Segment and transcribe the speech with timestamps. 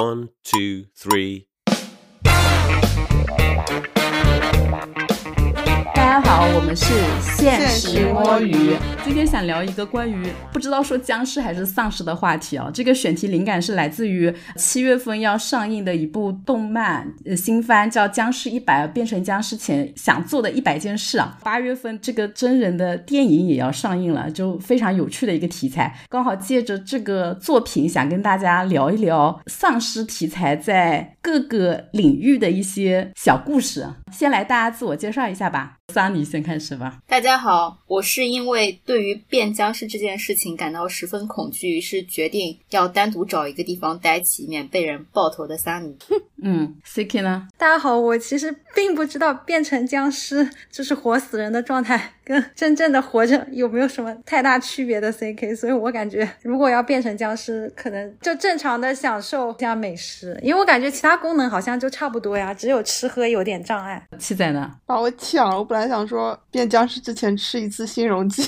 [0.00, 1.46] One, two, three.
[6.10, 8.74] 大家好，我们是现实摸鱼。
[9.04, 12.68] 今天想聊一个关于不知道说僵尸还是丧尸的话题啊。
[12.74, 21.38] 这个选题灵感是来自于七月份要上映的一部动漫呃新番，叫《僵尸一百变成僵尸前想做的一百件事》啊。
[21.44, 25.96] 八月份这个真人的电影也要上映了，就非常有趣的一个题材。
[26.08, 33.86] 刚好借着这个作品，想跟大家聊一聊丧尸题材在各个领域的一些小故事。
[34.12, 35.76] 先来大家自我介绍一下吧。
[35.92, 37.00] 桑尼先开始吧。
[37.06, 45.96] 大家好，我是因为对于变僵尸这件事情感到十分恐惧，于是决定要单独找一个地方待起，免被人爆头的桑尼。
[46.42, 47.46] 嗯，CK 呢？
[47.56, 64.02] 大家好，我其实并不知道变成僵尸 就是活死人的状态 跟真正的活着有没有什么太大区别的 CK，所以我感觉如果要变成僵尸，可能就正常的享受一下美食， 因为我感觉其他功能好像就差不多呀，只有吃喝有点障碍。
[64.18, 64.70] 七仔呢？
[64.86, 65.58] 把我抢了！
[65.58, 68.42] 我本来想说变僵尸之前吃一次新溶剂，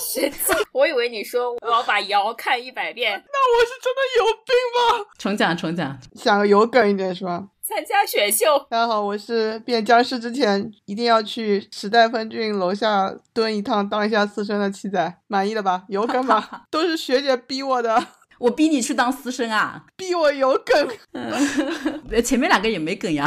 [0.00, 0.56] 神经！
[0.72, 5.06] 我以为你说我要把瑶看一百遍， 那我是真的有病吗？
[5.18, 5.98] 重讲重讲。
[6.14, 7.48] 想个有梗一点是吧？
[7.62, 8.58] 参加选秀。
[8.68, 15.84] 大家好，我是变僵尸之前一定要去时代峰峻楼下蹲一趟当一下私生的七仔，满意了吧？
[15.88, 16.62] 有梗吧？
[16.70, 18.02] 都是学姐逼我的，
[18.42, 19.84] 我逼你去当私生啊？
[19.96, 20.88] 逼我有梗。
[21.12, 21.40] 呃
[22.20, 23.24] 前面两个也没梗呀。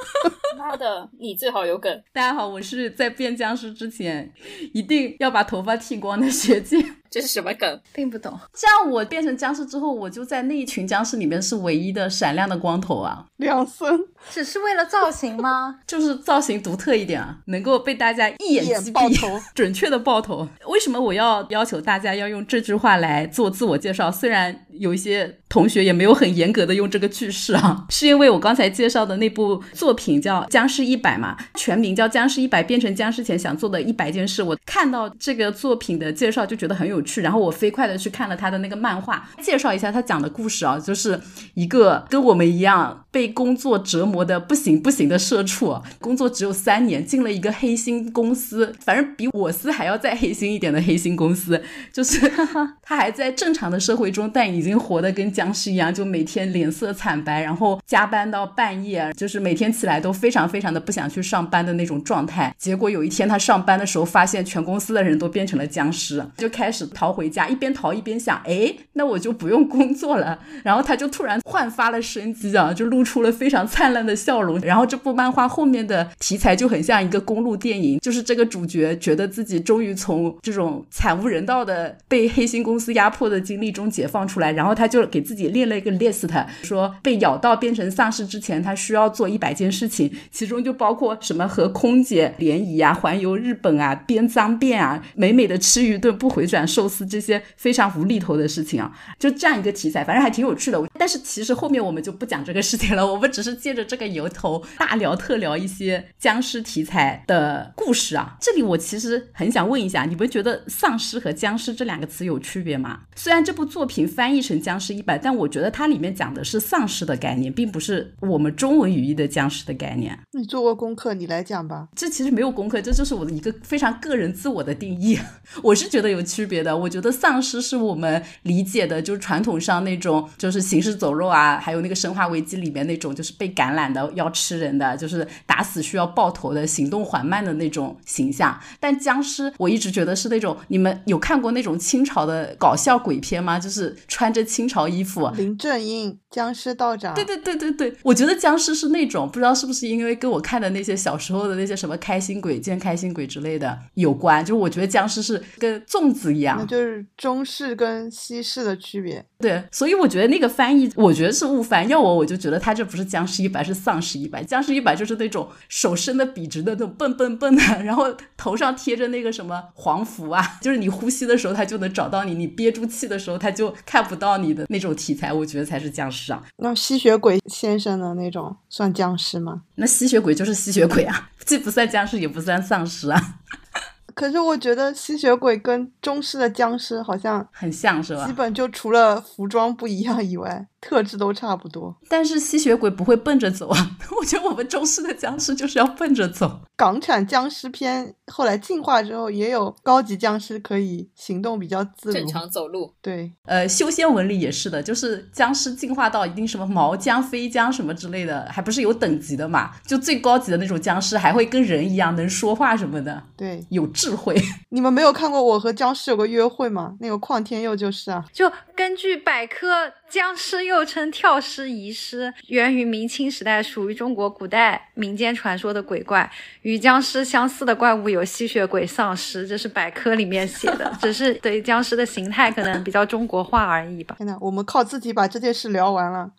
[0.56, 2.02] 妈的，你最好有梗。
[2.10, 4.32] 大家好，我是在变僵尸之前
[4.72, 6.78] 一定要把头发剃光的学姐。
[7.16, 7.80] 这是什么梗？
[7.94, 13.98] 并不懂，这样我变成僵尸之后，我就在那一群僵尸里面是唯一的闪亮的光头啊，两森
[14.30, 15.80] 只是为了造型吗？
[15.88, 20.46] 就是造型独特一点啊，能够被大家一眼击爆毙，头 准确的爆头。
[20.66, 24.12] 为什么我要要求大家要用这句话来做自我介绍？
[24.12, 34.42] 虽然有一些同学也没有很严格的用这个句式啊， 是因为我刚才介绍的那部作品叫《僵尸一百》嘛，全名叫《僵尸一百变成僵尸前想做的一百件事》。
[34.44, 41.20] 我看到这个作品的介绍就觉得很有趣，然后我飞快的去看了他的那个漫画，介绍一下他讲的故事啊，就是
[41.54, 51.62] 一个跟我们一样被工作折磨的不行不行的社畜，工作只有三年，进了一个黑心公司，反正比我司还要再黑心一点的黑心公司，
[51.92, 52.20] 就是
[52.82, 62.52] 他还在正常的社会中，但已已经活得跟僵尸一样，就每天脸色惨白，然后加班到半夜，就是每天起来都非常非常的不想去上班的那种状态。
[62.58, 70.40] 结果有一天他上班的时候，发现全公司的人都变成了僵尸，就开始逃回家，一边逃一边想，哎，那我就不用工作了。
[70.64, 74.58] 然后他就突然焕发了生机啊，就露出了非常灿烂的笑容。
[74.60, 86.28] 然后这部漫画后面的题材就很像一个公路电影，就是这个主角觉得自己终于从这种惨无人道的被黑心公司压迫的经历中解放出来，然后他就给自己列了一个 list，
[86.62, 100.82] 说被咬到变成丧尸之前，他需要做一百件事情，其中就包括什么和空姐联谊啊、环游日本啊、编脏辫啊、美美的吃一顿不回转寿司这些非常无厘头的事情啊，就这样一个题材，反正还挺有趣的。
[100.98, 108.36] 但是其实后面我们就不讲这个事情了，我们只是借着这个由头大聊特聊一些僵尸题材的故事啊。
[108.40, 113.00] 这里我其实很想问一下，你们觉得丧尸和僵尸这两个词有区别吗？
[113.14, 120.16] 虽然这部作品翻译成《僵尸一百》，但我觉得它里面讲的是丧尸的概念，并不是我们中文语义的僵尸的概念。
[120.32, 121.88] 你做过功课，你来讲吧。
[121.94, 125.18] 这其实没有功课，这就是我的一个非常个人自我的定义。
[125.62, 126.76] 我是觉得有区别的。
[126.76, 138.58] 我觉得丧尸是我们理解的，就是传统上那种就是行尸走肉啊，还有那个《生化危机》里面那种就是被感染的要吃人的，就是打死需要爆头的，行动缓慢的那种形象。
[138.78, 143.58] 但僵尸，我一直觉得是那种你们有看过那种清朝的搞笑鬼片吗？
[143.58, 159.24] 就是穿着清朝衣服，林正英僵尸道长，对对对对对，我觉得僵尸是那种不知道是不是因为跟我看的那些小时候的那些什么开心鬼、见开心鬼之类的有关，就是我觉得僵尸是跟粽子一样那，就是中式跟西式的区别。
[159.38, 161.86] 对，所以我觉得那个翻译，我觉得是误翻。
[161.88, 164.42] 要我，我就觉得他这不是僵尸一百，是丧尸一百。
[164.42, 168.04] 僵尸一百就是那种手伸的笔直的那种笨笨笨的，然后
[168.36, 176.42] 头上贴着那个什么黄符啊，就是你呼吸的时候他就能找到你，你憋住气的时候他就看不到你的那种题材，我觉得才是僵尸啊。
[176.56, 179.62] 那吸血鬼先生的那种算僵尸吗？
[179.74, 183.20] 那吸血鬼就是吸血鬼啊， 既不算僵尸，也不算丧尸啊，
[184.14, 188.32] 可是我觉得吸血鬼跟中式的僵尸好像很像是吧基？
[188.32, 191.94] 本就除了服装不一样以外，特质都差不多。
[192.08, 196.60] 但是吸血鬼不会奔着走啊，我觉得我们中式的僵尸就是要奔着走。
[196.76, 202.92] 港产僵尸片后来进化之后，也有高级僵尸可以行动比较自如，正常走路。
[203.00, 209.70] 对，呃，修仙文里也是的，就是僵尸进化到一定什么毛僵、飞僵什么之类的，还不是有等级的嘛？
[209.86, 214.36] 就最高级的那种僵尸还会跟人一样能说话什么的，对，有智慧。
[214.68, 216.94] 你们没有看过《我和僵尸有个约会》吗？
[217.00, 218.22] 那个邝天佑就是啊。
[218.32, 226.30] 就根据百科，僵尸又称跳尸、遗尸，源于明清时代，属于中国古代民间传说的鬼怪。
[226.62, 234.14] 与僵尸相似的怪物有吸血鬼、丧尸，这是百科里面写的， 只是对僵尸的形态可能比较中国化而已吧。
[234.18, 236.30] 天呐，我们靠自己把这件事聊完了。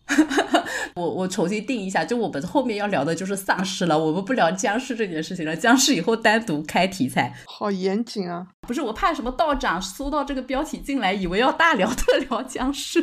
[0.95, 5.55] 我我重新定一下，就我们后面要聊的就是丧尸了，我们不聊僵尸这件事情了。
[5.55, 7.33] 僵尸以后单独开题材。
[7.45, 8.47] 好严谨啊！
[8.67, 12.99] 不是我怕什么道长搜到这个标题进来，以为要大聊特聊僵尸，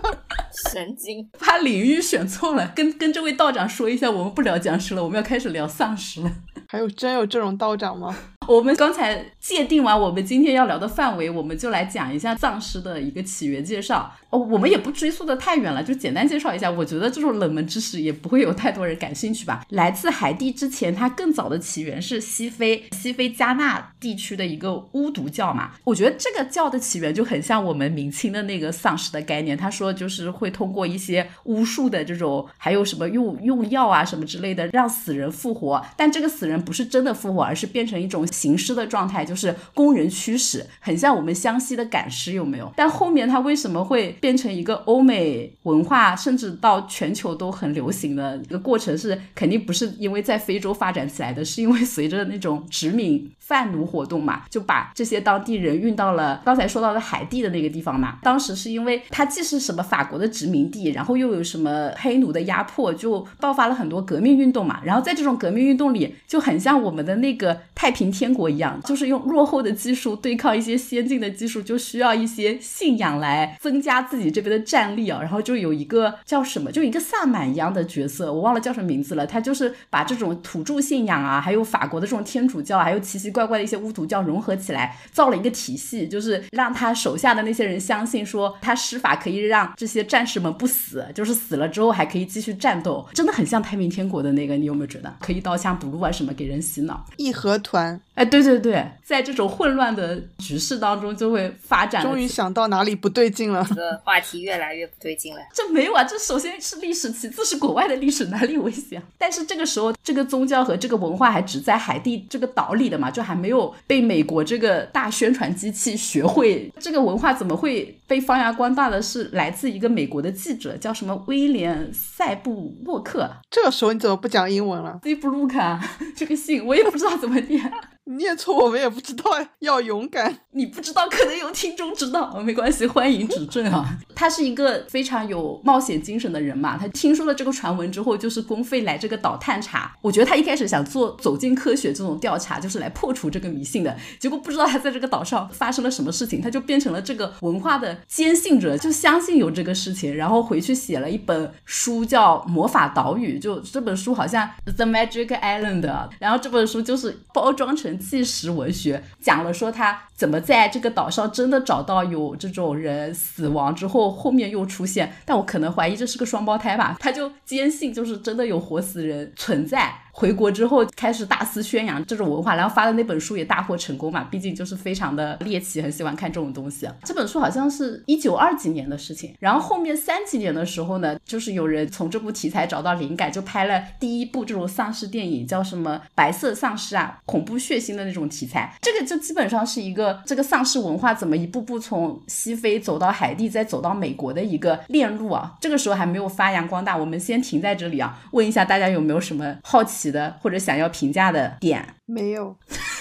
[0.72, 2.72] 神经，怕领域选错了。
[2.74, 6.32] 跟跟这位道长说一下，我们不聊僵尸了，我们要开始聊丧尸了。
[6.68, 8.16] 还有真有这种道长吗？
[8.48, 14.12] 我们刚才界定完我们今天要聊的范围，我们就来讲一下丧尸的一个起源介绍。
[14.30, 16.70] 哦，我们也不追溯的太远了，就简单介绍一下。
[16.70, 19.64] 我觉得这种冷门知识也不会有太多人感兴趣吧。
[19.70, 25.72] 来自海地之前，它更早的起源是西非，西非加纳地区的一个巫毒教嘛。
[25.84, 29.56] 我觉得这个教的起源就很像我们明清的那个丧尸的概念。
[29.56, 35.84] 他说就是会通过一些巫术的这种，还有什么用用药啊什么之类的，让死人复活。
[35.96, 42.70] 但这个死人不是真的复活，而是变成一种行尸的状态，就是供人驱使，很像我们湘西的赶尸，有没有？
[42.76, 48.96] 但后面它为什么会变成一个欧美文化，甚至到全球都很流行的一个过程？
[48.96, 58.18] 是肯定不是因为在非洲发展起来的，是因为随着那种殖民贩奴活动嘛，就把这些当地人运到了刚才说到的海地的那个地方嘛。
[58.22, 64.80] 当时是因为它既是什么法国的殖民地，然后又有什么黑奴的压迫，就爆发了很多革命运动嘛。
[64.84, 75.20] 然后在这种革命运动里，就很像我们的那个太平天天国一样，就是用落后的技术对抗一些先进的技术，就需要一些信仰来增加自己这边的战力啊。
[75.20, 79.24] 然后就有一个叫什么，就一个萨满一样的角色，我忘了叫什么名字了。
[79.24, 97.04] 他就是把这种土著信仰啊，还有法国的这种天主教，还有奇奇怪怪的一些巫毒教融合起来，造了一个体系，就是让他手下的那些人相信说，他施法可以让这些战士们不死，就是死了之后还可以继续战斗，真的很像太平天国的那个，你有没有觉得可以刀枪不入啊什么给人洗脑？
[97.18, 102.02] 义和团，哎，对对对，在这种混乱的局势当中，就会发展。
[102.02, 103.62] 终于想到哪里不对劲了。
[103.68, 105.40] 这个话题越来越不对劲了。
[105.52, 109.02] 这没有啊，这首先是历史，其次是国外的历史，哪里有危险？
[109.18, 116.72] 但是这个时候，这个宗教和这个文化还只在海地这个岛里的嘛，就还没有被美国这个大宣传机器学会。
[116.80, 125.80] 这个文化怎么会被发扬光大的是来自一个美国的记者，叫什么威廉塞布洛克这个时候你怎么不讲英文了？（Z b l u k a
[126.14, 127.72] 这个姓我也不知道怎么念。
[128.08, 129.24] 你念错我们也不知道，
[129.58, 130.32] 要勇敢。
[130.52, 133.98] 你不知道，可能有听众知道，没关系，欢迎指正啊。
[134.14, 139.92] 他是一个非常有冒险精神的人嘛，他听说了这个传闻之后，就是公费来这个岛探查。
[140.00, 143.96] 我觉得他一开始想做走进科学这种调查，就是来破除这个迷信的。
[144.20, 169.94] 结果不知道他在这个岛上发生了什么事情，他就变成了这个文化的坚信者，就相信有这个事情，然后回去写了一本书叫《魔法岛屿》，就这本书好像 The Magic Island，然后这本书就是包装成纪实文学，讲了说他怎么在这个岛上真的找到有这种人死亡之后，后面又出现，但我可能怀疑这是个双胞胎吧，他就坚信就是真的有活死人存在。
[170.16, 176.88] 回国之后开始大肆宣扬这种文化，然后发的那本书也大获成功嘛，毕竟就是非常的猎奇，很喜欢看这种东西。
[177.04, 188.74] 这本书好像是一九二几年的事情，然后后面三几年的时候呢，就是有人从这部题材找到灵感，就拍了第一部这种丧尸电影，叫什么《白色丧尸》啊，恐怖血腥的那种题材。
[188.80, 195.56] 这个就基本上是一个这个丧尸文化怎么一步步从西非走到海地，再走到美国的一个链路啊。
[195.60, 201.84] 这个时候还没有发扬光大，我们先停在这里啊，问一下大家有没有什么好奇的或者想要评价的点？
[202.06, 202.56] 没有，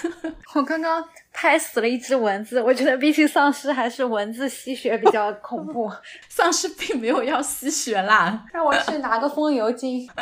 [0.55, 1.03] 我刚刚
[1.35, 5.91] 拍死了一只蚊子，我觉得比起丧尸，还是蚊子吸血比较恐怖。
[6.29, 10.07] 丧尸并没有要吸血啦， 让我去拿个风油精。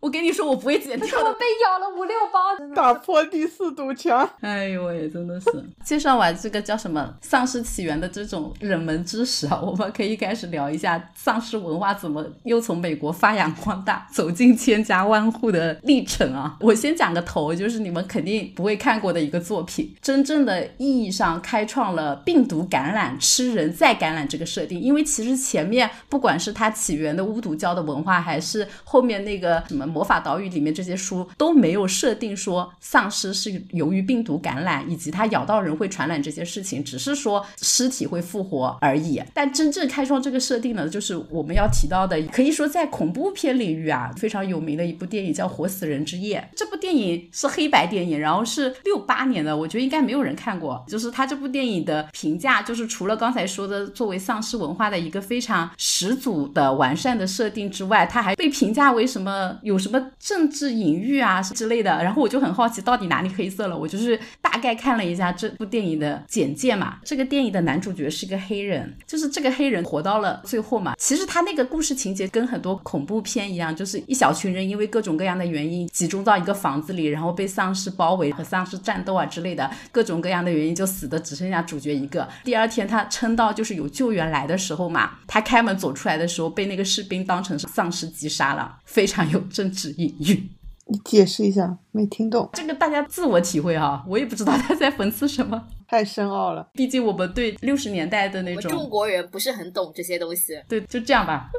[0.00, 1.24] 我跟你说，我不会剪掉的。
[1.24, 2.76] 我被咬了五六包，真的。
[2.76, 4.26] 打破第四堵墙。
[4.40, 5.50] 哎呦喂，真的是
[5.84, 16.56] 介绍完这个叫什么丧尸起源的这种冷门知识啊，我们可以开始聊一下丧尸文化怎么又从美国发扬光大，走进千家万户的历程啊。
[16.60, 24.78] 我先讲个头，就是你们肯定不会看过的一个作品，真正的意义上开创了病毒感染、吃人再感染这个设定。
[24.78, 39.22] 因为其实前面不管是它起源的巫毒教的文化，还是后面那个什么魔法岛屿里面这些书，都没有设定说丧尸是由于病毒感染以及它咬到人会传染这些事情，只是说尸体会复活而已。
[39.32, 46.38] 但真正开创这个设定呢，就是我们要提到的，可以说在恐怖片领域啊非常有名的一部电影叫《活死人之夜》。
[46.54, 50.84] 这部电影是黑白电影，然后是六八年的，我觉得应该没有有人看过。
[50.88, 62.02] 就是他这部电影的评价，就是除了刚才说的作为丧尸文化的一个非常十足的完善的设定之外，他还被评价为什么有什么政治隐喻啊之类的。
[62.02, 63.76] 然后我就很好奇，到底哪里黑色了？
[63.76, 66.98] 我就是大概看了一下这部电影的简介嘛。
[67.04, 70.94] 这个电影的男主角是个黑人，就是这个黑人活到了最后嘛。
[70.98, 82.28] 其实他那个故事情节跟很多恐怖片一样，就是一小群人因为各种各样的原因集中到一个房子里，然后被丧尸包围和丧尸战斗啊之类的各种各样的原因，就死的只剩下主角一个。
[82.44, 90.50] 第二天他撑到就是有救援来的时候嘛，他开门走出来的时候被那个士兵当成是丧尸击杀了，非常有政治隐喻。
[90.90, 95.62] 你解释一下，没听懂，这个大家自我体会哈，我也不知道他在讽刺什么。
[95.86, 96.66] 太深奥了。
[96.72, 100.58] 毕竟我们对六十年代的那种中，国人不是很懂这些东西。
[100.66, 101.50] 对，就这样吧。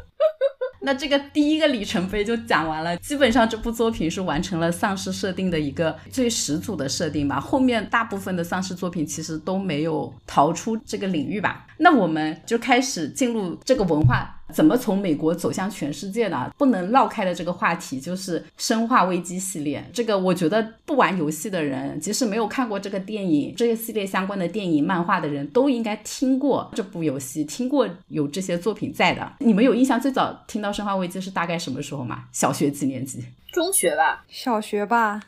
[0.82, 7.40] 那这个第一个里程碑就讲完了，基本上这部作品是完成了丧尸设定的一个最始祖的设定吧。
[7.40, 11.68] 后面大部分的丧尸作品其实都没有逃出这个领域吧。
[11.78, 16.52] 那我们就开始进入这个文化怎么从美国走向全世界呢？
[16.58, 19.84] 不能绕开的这个话题就是《生化危机》系列。
[19.94, 29.34] 这个我觉得不玩游戏的人，即使没有看过这个电影、这些系列相关的电影、漫画的人，都应该听过这部游戏，听过有这些作品在的。
[29.40, 32.26] 你们有印象最早听到《生化危机》是大概什么时候吗？
[32.32, 33.24] 小学几年级？
[33.52, 35.22] 中学吧，小学吧，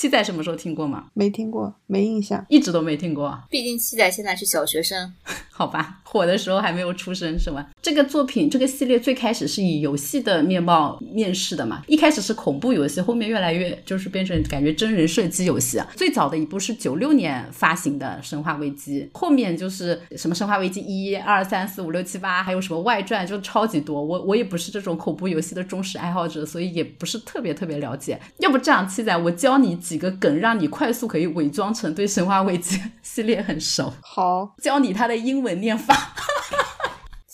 [0.00, 1.08] 七仔什么时候听过吗？
[1.12, 2.42] 没听过，没印象。
[2.48, 3.38] 一直都没听过。
[3.50, 5.12] 毕竟七仔现在是小学生。
[5.52, 7.66] 好吧，火的时候还没有出生是吗？
[7.82, 15.78] 这个作品这个系列最开始是以游戏的面貌面世的嘛，一开始是恐怖游戏，后面越来越就是变成感觉真人射击游戏。
[15.94, 24.02] 最早的一部是九六年发行的《生化危机》，后面就是什么《生化危机》一二三四五六七八，还有什么外传，就超级多。
[24.02, 28.18] 我我也不是这种恐怖游戏的忠实爱好者，所以也不是特别特别了解。
[28.38, 36.14] 要不这样，七仔，我教你几个梗，让你快速可以伪装成对《生化危机 》系列很熟，好，教你它的英文念法。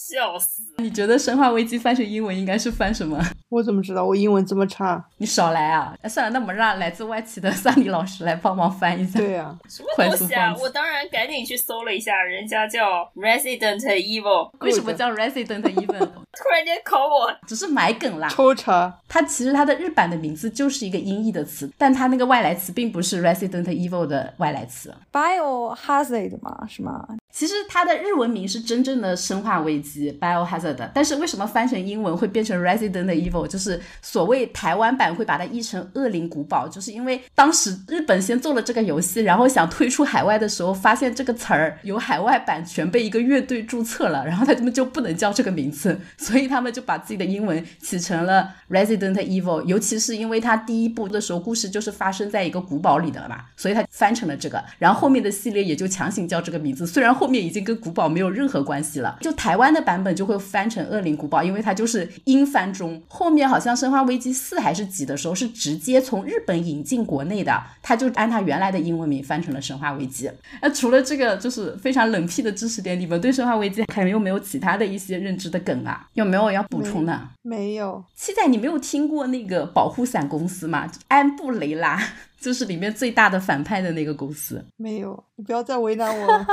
[0.08, 0.62] 笑死！
[0.78, 3.18] 你觉得《生化危机》翻成英文应该是翻什么？
[3.48, 4.04] 我怎么知道？
[4.04, 5.04] 我英文这么差。
[5.18, 5.94] 你少来啊！
[6.02, 9.18] 哎算了，那我们让来自外企的萨尼老师来帮忙翻一下。
[9.18, 10.54] 对啊、什么快东西啊！
[10.60, 16.08] 我当然赶紧去搜了一下，人家叫 Resident Evil， 为什么叫 Resident Evil？
[16.38, 18.28] 突然间考我，只是买梗啦。
[18.28, 24.94] 抽查它其实它的日版的名字就是一个音译的词，但它那个外来词并不是 Resident Evil 的外来词。
[25.12, 27.08] Biohazard 嘛，是吗？
[27.37, 33.47] 其实它的日文名是真正的《生化危机》（Biohazard），但是为什么翻成英文会变成 Resident Evil？
[33.47, 49.62] 就是所谓台湾版会把它译成《恶灵古堡》，就是因为当时日本先做了这个游戏，然后想推出海外的时候，发现这个词儿有海外版权被一个乐队注册了，然后他们就不能叫这个名字，所以他们就把自己的英文起成了 Resident Evil。
[49.64, 59.18] 尤其是因为它第一部的时候故事就是发生在一个古堡里的了嘛，所以它翻成了这个，然后后面的系列也就强行叫这个名字，虽然后面已经跟古堡没有任何关系了。
[59.21, 63.02] 就台湾的版本就会翻成恶灵古堡，因为它就是英翻中。
[63.09, 70.28] 后面好像《生化危机四》还是几的时候是直接从日本引进国内的，它就按它原来的英文名翻成了《生化危机》。
[70.61, 76.06] 那 除了这个就是非常冷僻的知识点，你们对《生化危机》还有没有其他的一些认知的梗啊？
[76.14, 77.28] 有没有要补充的？
[77.42, 80.90] 没有，七仔，你没有听过那个保护伞公司吗？
[81.09, 82.00] 安布雷拉
[82.47, 86.47] 就是里面最大的反派的那个公司，没有，你不要再为难我了。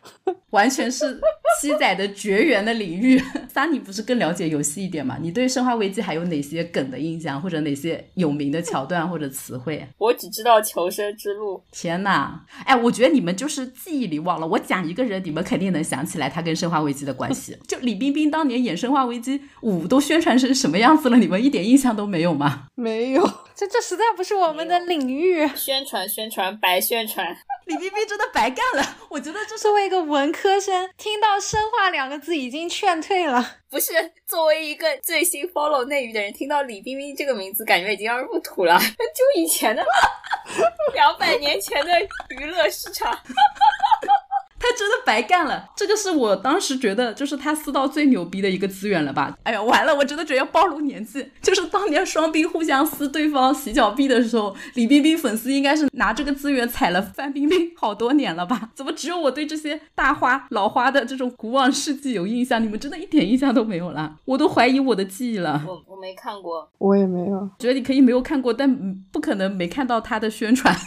[0.50, 1.18] 完全是
[1.58, 3.18] 七仔的绝缘的领域。
[3.48, 5.16] 桑尼不是更了解游戏一点吗？
[5.22, 9.86] 你对《生化危机》还有哪些梗的印象，或者哪些有名的桥段或者词汇？
[9.96, 11.62] 我只知道求生之路。
[11.72, 14.46] 天呐，哎，我觉得你们就是记忆里忘了。
[14.46, 17.56] 我讲一个人，你们肯定能想起来他跟《生化危机》的关系。
[17.66, 22.66] 就李冰冰当年演《生化危机五》都宣传成什么样子了，你们一点印象都没有吗？
[22.74, 23.22] 没有，
[23.54, 25.37] 这这实在不是我们的领域。
[25.54, 28.96] 宣传宣传白宣传， 李冰冰真的白干了。
[29.08, 33.56] 我觉得这是作为一个文科生，听到“生化”两个字已经劝退了。
[33.70, 33.92] 不是
[34.26, 38.78] 作为一个最新 follow 内娱的人，听到李冰冰这个名字，感觉已经要入土了。
[38.78, 39.84] 就以前的
[40.94, 41.92] 两百年前的
[42.40, 43.18] 娱乐市场。
[44.60, 49.36] 他真的白干了，这个是我当时觉得就是他撕到最牛逼的一个资源了吧？
[49.44, 51.30] 哎呀，完了，我真的觉得要暴露年纪。
[51.40, 58.70] 就是当年双冰互相撕对方洗脚币的时候，李冰冰粉丝应该是拿这个资源踩了范冰冰好多年了吧？
[58.74, 62.62] 怎么只有我对这些大花老花的这种古往事迹有印象？
[62.62, 64.16] 你们真的一点印象都没有了？
[64.24, 65.62] 我都怀疑我的记忆了。
[65.66, 67.48] 我我没看过，我也没有。
[67.58, 68.68] 觉得你可以没有看过，但
[69.12, 70.74] 不可能没看到他的宣传。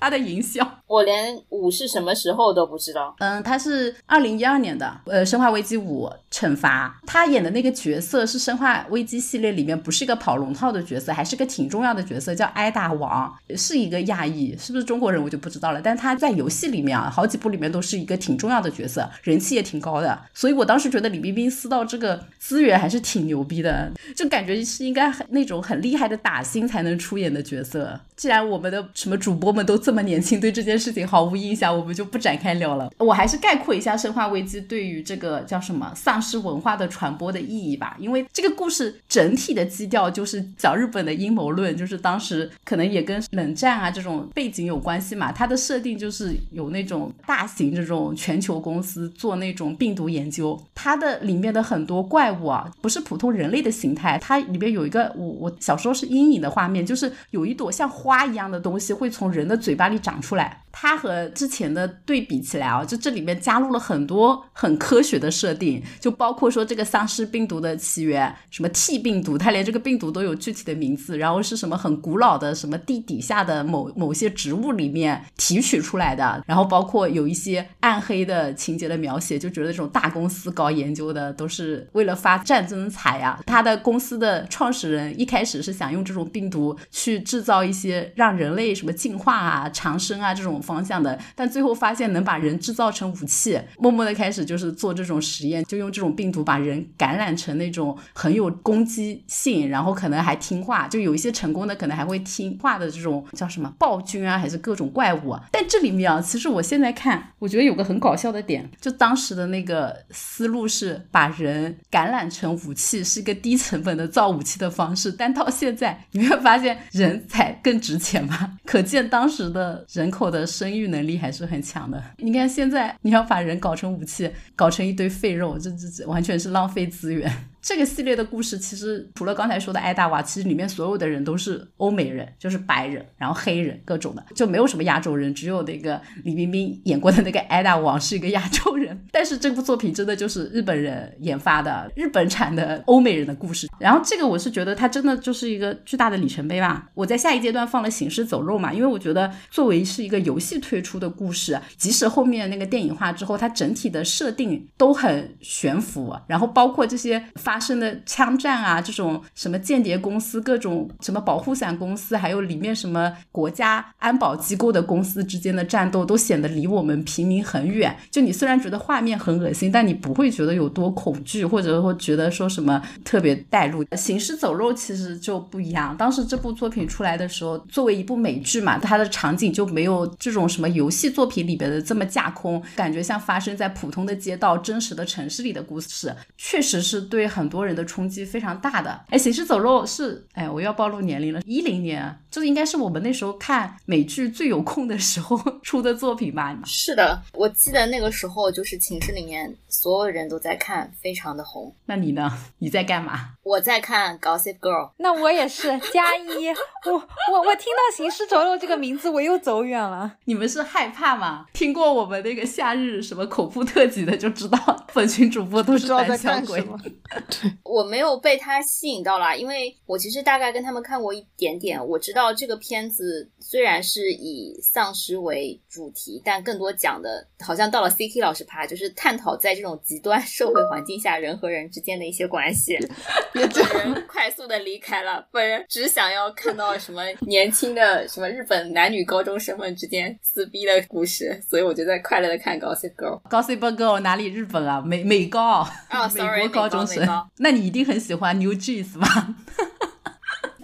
[0.00, 3.07] 他的营销，我连五是什么时候都不知道。
[3.18, 7.00] 嗯，它是二零一二年的，呃，《生化危机五：惩罚》。
[7.06, 15.80] 他演的那个角色是《生化危机》系列里面不是一个跑龙套的角色，还是个挺重要的角色，叫挨打王，是一个亚裔，是不是中国人我就不知道了。
[15.82, 20.16] 但他在游戏里面啊，好几部里面都是一个挺重要的角色，人气也挺高的。
[20.32, 27.98] 所以我当时觉得李冰冰撕到这个资源还是挺牛逼的，就感觉是应该很那种很厉害的打星才能出演的角色。
[28.16, 32.92] 既然我们的什么主播们都这么年轻，对这件事情毫无印象，我们就不展开聊了。
[32.98, 37.96] 我还是概括一下《生化危机》对于这个叫什么丧尸是文化的传播的意义吧。
[37.98, 45.32] 因为这个故事整体的基调就是讲日本的阴谋论，就是当时可能也跟冷战啊这种背景有关系嘛。
[45.32, 57.88] 它的设定就是有那种大型这种全球公司做那种病毒研究，它的里面的很多怪物啊，不是普通人类的形态，它里面有一个我我小时候是阴影的画面，就是有一朵像。
[57.98, 60.62] 花一样的东西会从人的嘴巴里长出来。
[60.80, 83.40] 它和之前的对比起来啊，就这里面加入了很多很科学的设定，就包括说这个丧尸病毒的起源，什么 T 病毒，它连这个病毒都有具体的名字，然后是什么很古老的什么地底下的某某些植物里面提取出来的，然后包括有一些暗黑的情节的描写，就觉得这种大公司搞研究的都是为了发战争财呀。
[83.46, 90.62] 他的公司的创始人一开始是想用这种病毒去制造一些让人类什么进化啊、长生啊这种。
[90.68, 105.34] 方向的，但最后发现能把人制造成武器，默默的开始就是做这种实验，就用这种病毒把人感染成那种很有攻击性，然后可能还听话，就有一些成功的可能还会听话的这种叫什么暴君啊，还是各种怪物。
[105.50, 118.58] 但这里面啊，其实我现在看，我觉得有个很搞笑的点，就当时的那个思路是把人感染成武器，是一个低成本的造武器的方式，但到现在你会发现人才更值钱嘛？
[118.66, 120.46] 可见当时的人口的。
[120.58, 122.02] 生育能力还是很强的。
[122.16, 127.32] 你看现在，你要把人搞成武器，搞成一堆废肉，这这这完全是浪费资源。
[127.60, 139.06] 这个系列的故事其实除了刚才说的艾达瓦，其实里面所有的人都是欧美人，就是白人，然后黑人各种的，就没有什么亚洲人，只有那个李冰冰演过的那个艾达王是一个亚洲人。
[139.10, 143.68] 但是这部作品真的就是日本人研发的日本产的欧美人的故事。
[143.78, 146.88] 然后这个我是觉得它真的就是一个巨大的里程碑吧。
[146.94, 157.58] 我在下一阶段放了《行尸走肉》嘛，因为我觉得作为是一个游戏推出的故事，即使后面那个电影化之后，它整体的设定都很悬浮，然后包括这些发。
[157.58, 167.94] 生的枪战啊，这种什么间谍公司、各种什么保护伞公司，还有里面什么国家安保机构的公司之间的战斗，都显得离我们平民很远。
[168.10, 173.84] 就你虽然觉得画面很恶心，但你不会觉得有多恐惧，或者说觉得说什么特别带入。
[173.96, 175.96] 行尸走肉其实就不一样。
[175.96, 187.48] 当时这部作品出来的时候，作为一部美剧嘛，它的场景就没有这种什么游戏作品里边的这么架空，感觉像发生在普通的街道、真实的城市里的故事，确实是对很。
[187.48, 196.56] 多人的冲击非常大的，哎，行尸走肉是，哎，我要暴露年龄了，一零年，这应该是我们那时候看美剧最有空的时候 出的作品吧？
[196.64, 201.74] 是的，我记得那个时候就是寝室里面所有人都在看，非常的红。
[201.86, 202.30] 那你呢？
[202.58, 203.30] 你在干嘛？
[203.42, 204.90] 我在看 Gossip Girl。
[204.98, 206.48] 那我也是加一。
[206.86, 210.16] 我我我听到行尸走肉这个名字，我又走远了。
[210.24, 211.46] 你们是害怕吗？
[211.52, 216.60] 听过我们那个夏日什么恐怖特辑的，就知道粉群主播都是胆小鬼。
[216.60, 232.78] 对我没有被他吸引到啦，因为我其实大概跟他们看过一点点，我知道这个片子虽然是以丧尸为主题，但更多讲的好像到了 CK 老师趴，就是探讨在这种极端社会环境下人和人之间的一些关系。
[233.32, 233.48] 本
[233.84, 243.20] 人快速的离开了，本人只想要看到什么年轻的什么日本男女高中生们之间撕逼的故事，所以我就在快乐的看 Gossip Girl。
[243.30, 244.80] Gossip Girl 哪里日本啊？
[244.80, 245.68] 美美高啊，
[246.14, 247.06] 美国高中生。
[247.38, 249.34] 那你一定很喜欢 New Jeans 吧？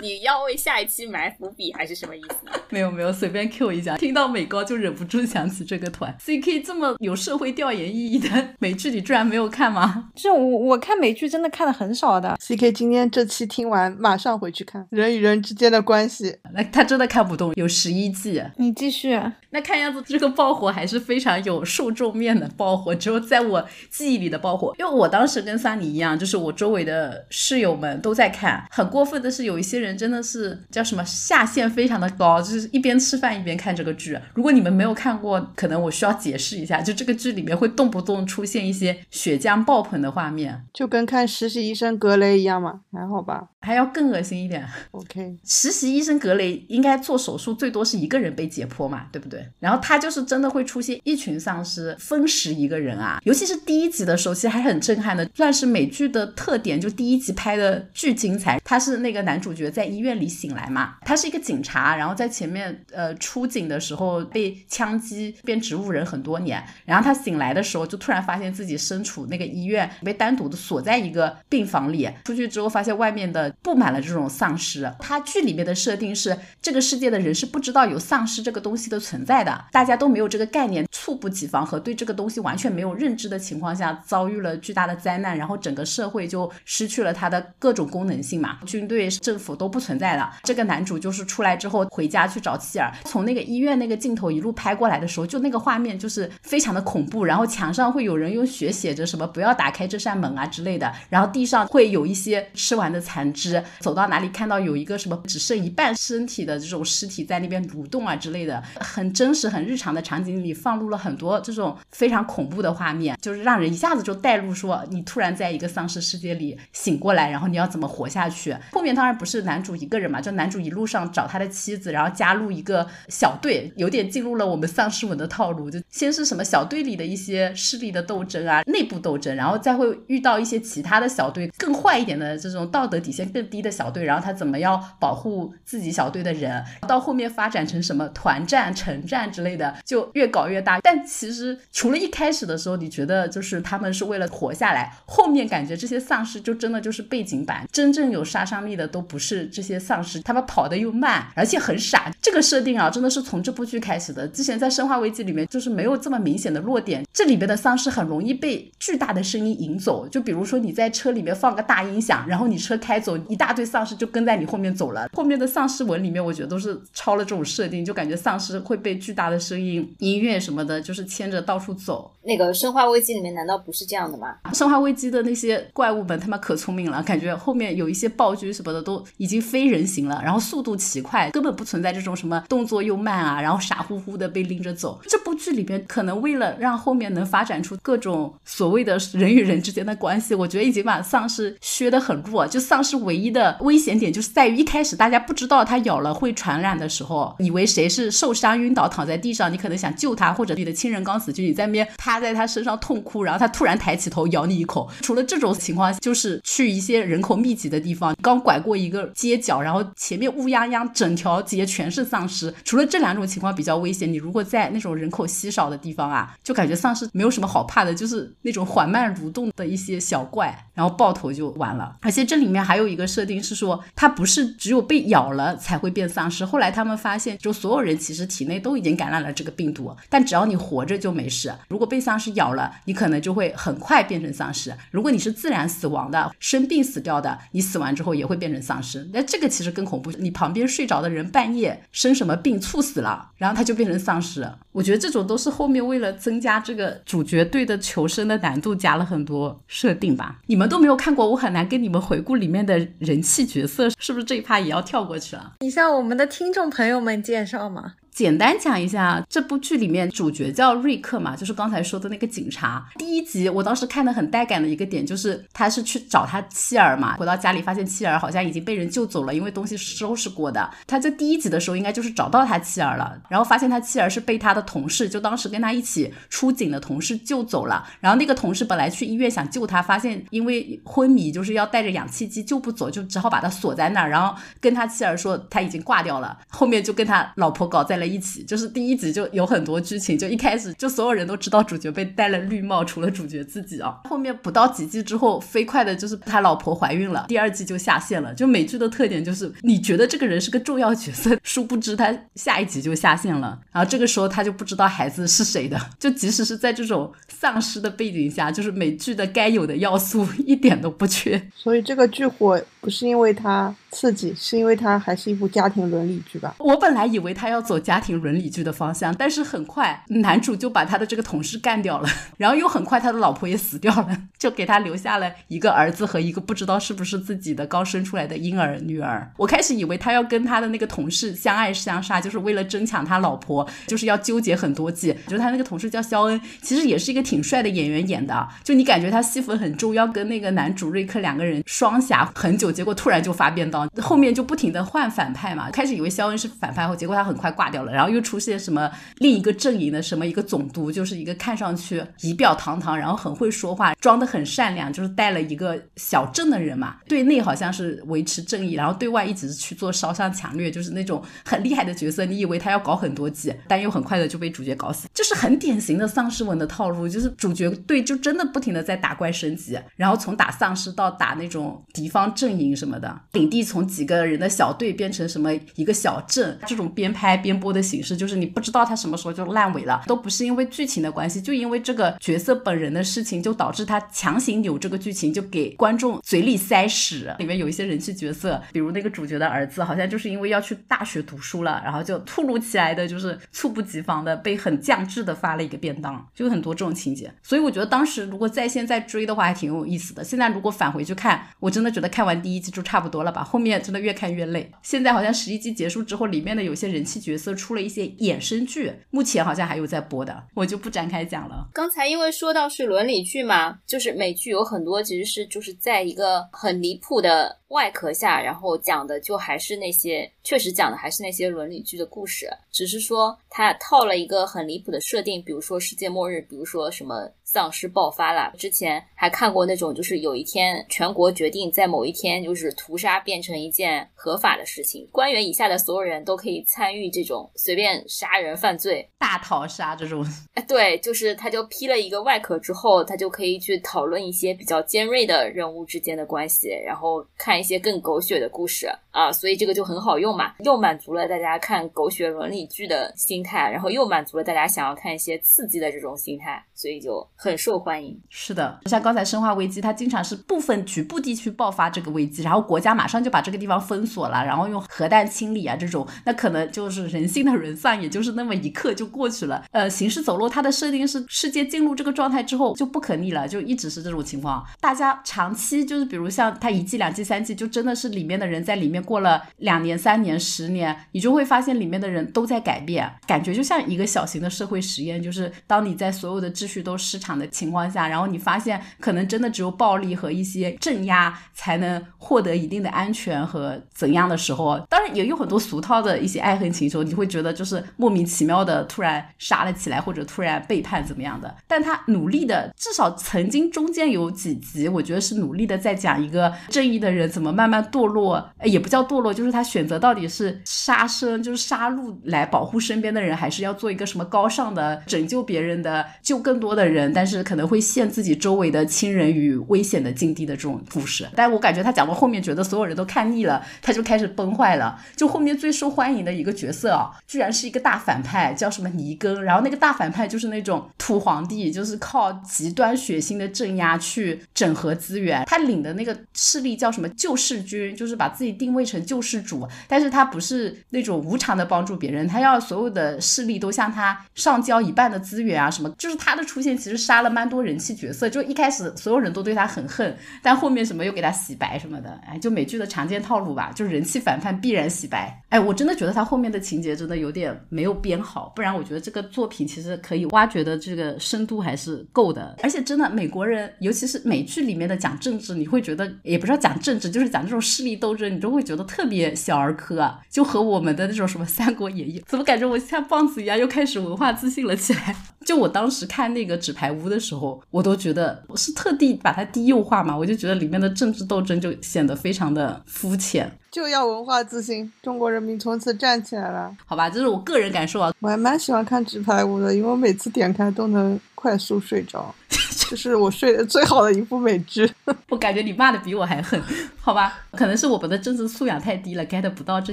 [0.00, 2.60] 你要为下一期埋伏笔还是什么意思？
[2.70, 6.14] 没有没有，随便 Q 一下，听到美高就忍不住想起这个团。
[6.20, 8.28] CK 这么有社会调研意义的
[8.58, 10.10] 美剧，你居然没有看吗？
[10.14, 12.36] 这我我看美剧真的看的很少的。
[12.40, 16.36] CK 今天这期听完，马上回去看人与人之间的关系。
[16.52, 18.42] 那他真的看不懂，有十一季。
[18.56, 24.74] 你继续，那看样子这个爆火还是非常有受众面的爆火，只有在我记忆里的爆火。
[24.78, 28.64] 因为我当时跟萨尼一样，就是我周围的室友们都在看。
[28.70, 34.18] 很过分的是，有一些人真的是叫什么下限非常的高，就是一边吃饭一边看这个剧。
[34.34, 44.66] 如果你们没有看过，可能我需要解释一下，就这个剧里面会动不动出现一些血浆爆棚的画面，就跟看实习医生格雷一样嘛，还好吧还要更恶心一点。
[44.90, 49.46] ？OK，实习医生格雷应该做手术最多是一个人被解剖嘛，对不对？
[49.58, 56.78] 然后他就是真的会出现一群丧尸分食一个人啊，尤其是第一集的时候，其实还很震撼的，算是美剧的特点。
[56.78, 74.90] 就第一集拍的巨精彩，他是那个男主角在医院里醒来嘛，他是一个警察，然后在前面呃出警的时候被枪击变植物人很多年，然后他醒来的时候就突然发现自己身处那个医院，被单独的锁在一个病房里，出去之后发现外面的布满了这种丧尸。
[75.00, 90.30] 他剧里面的设定是，这个世界的人是不知道有丧尸这个东西的存在的，大家都没有这个概念，猝不及防和对这个东西完全没有认知的情况下，遭遇了巨大的灾难，然后整个社会就失去了它的各种功能性嘛，军队、政府都都不存在了。
[90.42, 118.54] 这个男主就是出来之后回家去找妻儿，从那个医院那个镜头一路拍过来的时候，就那个画面就是非常的恐怖，然后墙上会有人用血写着什么“不要打开这扇门”啊之类的，然后地上会有一些吃完的残肢，走到哪里看到有一个什么只剩一半身体的这种尸体在那边蠕动啊之类的，很真实、很日常的场景里放入了很多这种非常恐怖的画面，就是让人一下子就带入说你突然在一个丧尸世界里醒过来，然后你要怎么活下去。
[118.72, 140.80] 后面当然不是男男主一个人嘛，就男主一路上找他的妻子，然后加入一个小队，有点进入了我们丧尸文的套路，就先是什么小队里的一些势力的斗争啊，内部斗争，然后再会遇到一些其他的小队更坏一点的这种道德底线更低的小队，然后他怎么样保护自己小队的人，到后面发展成什么团战、城战之类的，就越搞越大。
[140.80, 152.10] 但其实除了一开始的时候，你觉得就是他们是为了活下来，后面感觉这些丧尸就真的就是背景板，真正有杀伤力的都不是这些丧尸，他们跑得又慢，而且很傻。
[152.22, 154.26] 这个设定啊，真的是从这部剧开始的。
[154.28, 160.08] 之前在《生化危机》里面就是没有这么明显的弱点，这里边的丧尸很容易被巨大的声音引走。
[160.08, 165.08] 就比如说你在车里面放个大大音响，然后你车开走，一大堆丧尸就跟在你后面走了。
[165.12, 172.12] 后面的丧尸文里面，我觉得都是抄了这种设定，就感觉丧尸会被巨大的声音、音乐什么的，就是牵着到处走。
[172.22, 174.36] 那个《生化危机》里面难道不是这样的吗？
[174.52, 185.00] 生化危机的那些怪物们他妈可聪明了，感觉后面有一些暴君什么的都已经非人形了，然后速度奇快，根本不存在这种什么动作又慢啊，然后傻乎乎的被拎着走。
[185.08, 192.46] 这部剧里边可能为了让后面能发展出各种所谓的人与人之间的关系，我觉得已经把丧尸削得很弱。
[192.46, 204.90] 就丧尸唯一的危险点就是在于一开始大家不知道它咬了会传染的时候，以为谁是受伤晕倒躺在地上，你可能想救他，或者你的亲人刚死去，你在那边趴在他身上痛哭，然后他突然抬起头咬你一口。
[205.00, 212.52] 除了这种情况，就是去一些人口密集的地方，刚拐过一个街角，然后前面乌泱泱整条街全是丧尸。
[212.64, 221.96] 除了这两种情况比较危险，你如果在那种人口稀少的地方啊，就感觉丧尸没有什么好怕的，就是那种缓慢蠕动的一些小怪，然后爆头就完了。
[222.00, 226.44] 而且这里面还有一个设定是说，它不是只有被咬了才会变丧尸。
[226.44, 231.52] 后来他们发现，就所有人其实体内都已经感染了这个病毒，但只要你活着就没事。
[231.68, 234.74] 如果被丧尸咬了，你可能就会很快变成丧尸。
[234.90, 239.08] 如果你是自然死亡的、生病死掉的，你死完之后也会变成丧尸。
[239.12, 244.48] 那这个其实更恐怖，你旁边睡着的人半夜生什么病猝死了，然后他就变成丧尸。
[244.72, 250.40] 我觉得这种都是后面为了增加这个主角队的求生的难度，加了很多设定吧。
[250.46, 255.52] 你们都没有看过，我很难跟你们回顾里面的人气角色，是不是这一趴也要跳过去了？
[255.60, 257.92] 你向我们的听众朋友们介绍吗？
[258.14, 262.86] 简单讲一下，这部剧里面主角叫瑞克嘛，就是刚才说的那个警察。
[262.96, 270.70] 第一集我当时看的很带感的一个点，就是他是去找他妻儿嘛，回到家里发现妻儿好像已经被人救走了，因为东西收拾过的。
[270.86, 277.84] 他在第一集的时候应该就是找到他妻儿了，然后发现他妻儿是被他的同事，就当时跟他一起出警的同事救走了。
[277.98, 286.38] 然后那个同事本来去医院想救他，发现因为昏迷，就是要带着氧气机救不走，就只好把他锁在那儿，然后跟他妻儿说他已经挂掉了。
[286.48, 288.03] 后面就跟他老婆搞在了。
[288.04, 294.00] 了一起，就是第一集就有很多剧情，就一开始就所有人都知道主角被戴了绿帽，除了主角自己啊。
[294.04, 298.34] 后面不到几季之后，飞快的就是他老婆怀孕了，第二季就下线了。
[298.34, 305.80] 就美剧的特点就是你觉得这个人是个重要角色，殊不知他下一集就下线了，然后这个时候他就不知道孩子是谁的。
[305.98, 311.40] 就即使是在这种丧尸的背景下，就是美剧的该有的要素一点都不缺。
[311.54, 316.54] 所以这个剧火不是因为他刺激，是因为它还是一部家庭伦理剧吧？
[316.58, 329.30] 我本来以为他要走家庭伦理剧的方向，但是很快男主就把他的这个同事干掉了， 然后又很快他的老婆也死掉了，就给他留下了一个儿子和一个不知道是不是自己的刚生出来的婴儿女儿。
[329.36, 335.14] 我开始以为他要跟他的那个同事相爱相杀，就是为了争抢他老婆，就是要纠结很多季。
[335.26, 345.70] 就是他那个同事叫肖恩，其实也是一个挺帅的演员演的，就你感觉他戏份很重，要跟那个男主瑞克两个人双侠很久，结果突然就发便当，后面就不停的换反派嘛。
[345.70, 362.24] 开始以为肖恩是反派后，结果他很快挂掉了，然后又出现什么另一个阵营的什么一个总督，就是一个看上去仪表堂堂，然后很会说话，装的很善良，就是带了一个小镇的人嘛，对内好像是维持正义，然后对外一直去做烧伤抢掠，就是那种很厉害的角色。
[362.24, 387.34] 你以为他要搞很多季，但又很快的就被主角搞死，就是很典型的丧尸文的套路，就是主角队就真的不停的在打怪升级，然后从打丧尸到打那种敌方阵营什么的，领地从几个人的小队变成什么一个小镇，这种边拍边播的形式，就是你不知道他什么时候就烂尾了，都不是因为剧情的关系，就因为这个角色本人的事情，就导致他强行扭这个剧情，就给观众嘴里塞屎。
[387.40, 397.32] 里面有一些人气角色，比如那个主角的儿子，好像就是因为要去大学读书了，然后就突如其来的就是猝不及防的被很降智的发了一个便当，就很多这种情节。
[397.42, 400.22] 所以我觉得当时如果在线再追的话，还挺有意思的。
[400.22, 404.68] 现在如果返回去看，我真的觉得看完第一季就差不多了吧，后面真的越看越累。
[404.82, 411.68] 现在好像十一季结束之后，里面的有些人气角色出了一些衍生剧，目前好像还有在播的，我就不展开讲了。
[411.72, 428.52] 刚才因为说到是伦理剧嘛，就是美剧有很多其实是就是在一个很离谱的外壳下，然后讲的就还是那些确实讲的还是那些伦理剧的故事，只是说它套了一个很离谱的设定，比如说世界末日，比如说什么丧尸爆发了。
[428.58, 439.08] 之前还看过那种，就是有一天全国决定在某一天就是屠杀变成一件合法的事情，官员以下的所有人都可以参与这种随便杀人犯罪。
[439.16, 458.20] 大逃杀这种， 哎，对，就是他就披了一个外壳之后，他就可以去讨论一些比较尖锐的人物之间的关系，然后看一些更狗血的故事啊，所以这个就很好用嘛，又满足了大家看狗血伦理剧的心态，然后又满足了大家想要看一些刺激的这种心态，所以就很受欢迎。
[458.28, 469.64] 是的，像刚才《生化危机》，它经常是部分局部地区爆发这个危机，然后国家马上就把这个地方封锁了，然后用核弹清理啊这种，那可能就是人性的沦丧，也就是那么一刻就过去了。
[469.70, 474.64] 呃，行尸走肉它的设定是世界进入这个状态之后就不可逆了，就一直是这种情况。
[474.80, 501.54] 大家长期就是比如像它一季、两季、三季，就真的是里面的人在里面过了两年、三年、十年，你就会发现里面的人都在改变，感觉就像一个小型的社会实验，就是当你在所有的秩序去都失常的情况下，然后你发现可能真的只有暴力和一些镇压才能获得一定的安全和怎样的时候，当然也有很多俗套的一些爱恨情仇，你会觉得就是莫名其妙的突然杀了起来，或者突然背叛怎么样的。
[501.68, 521.28] 但他努力的，至少曾经中间有几集，我觉得是努力的在讲一个正义的人怎么慢慢堕落，也不叫堕落，就是他选择到底是杀生，就是杀戮来保护身边的人，还是要做一个什么高尚的拯救别人的，就更更多的人，但是可能会陷自己周围的亲人于危险的境地的这种故事。
[521.34, 524.96] 但我感觉他讲到后面，觉得所有人都看腻了，他就开始崩坏了。
[525.16, 529.42] 就后面最受欢迎的一个角色啊，居然是一个大反派，叫什么尼根。
[529.42, 535.44] 然后那个大反派就是那种土皇帝，就是靠极端血腥的镇压去整合资源。
[535.46, 545.92] 他领的那个势力叫什么救世军，就是把自己定位成救世主，但是他不是那种无偿的帮助别人，他要所有的势力都向他上交一半的资源啊什么。
[545.98, 555.42] 就是他的出现其实杀了蛮多人气角色，就一开始所有人都对他很恨，但后面什么又给他洗白什么的，哎，就美剧的常见套路吧，就是人气反叛必然洗白。
[555.48, 562.54] 哎，我真的觉得他后面的情节真的有点没有编好，不然我觉得这个作品其实可以挖掘的这个深度还是够的。
[562.62, 575.14] 而且真的美国人，尤其是美剧里面的讲政治，你会觉得也不是要讲政治，就是讲这种势力斗争，你都会觉觉得特别小儿科啊，就和我们的那种什么《三国演义》，怎么感觉我像棒子一样又开始文化自信了起来？
[575.46, 583.50] 就我当时看那个《纸牌屋》的时候，我都觉得我是特地把它低幼化嘛，我就觉得里面的政治斗争就显得非常的肤浅。
[583.70, 586.76] 就要文化自信，中国人民从此站起来了。
[586.84, 588.12] 好吧，这是我个人感受啊。
[588.20, 592.32] 我还蛮喜欢看《纸牌屋》的，因为我每次点开都能快速睡着，
[592.76, 594.90] 这是我睡得最好的一部美剧。
[595.30, 596.60] 我感觉你骂的比我还狠，
[597.00, 597.40] 好吧？
[597.52, 599.92] 可能是我们的政治素养太低了，get 不到这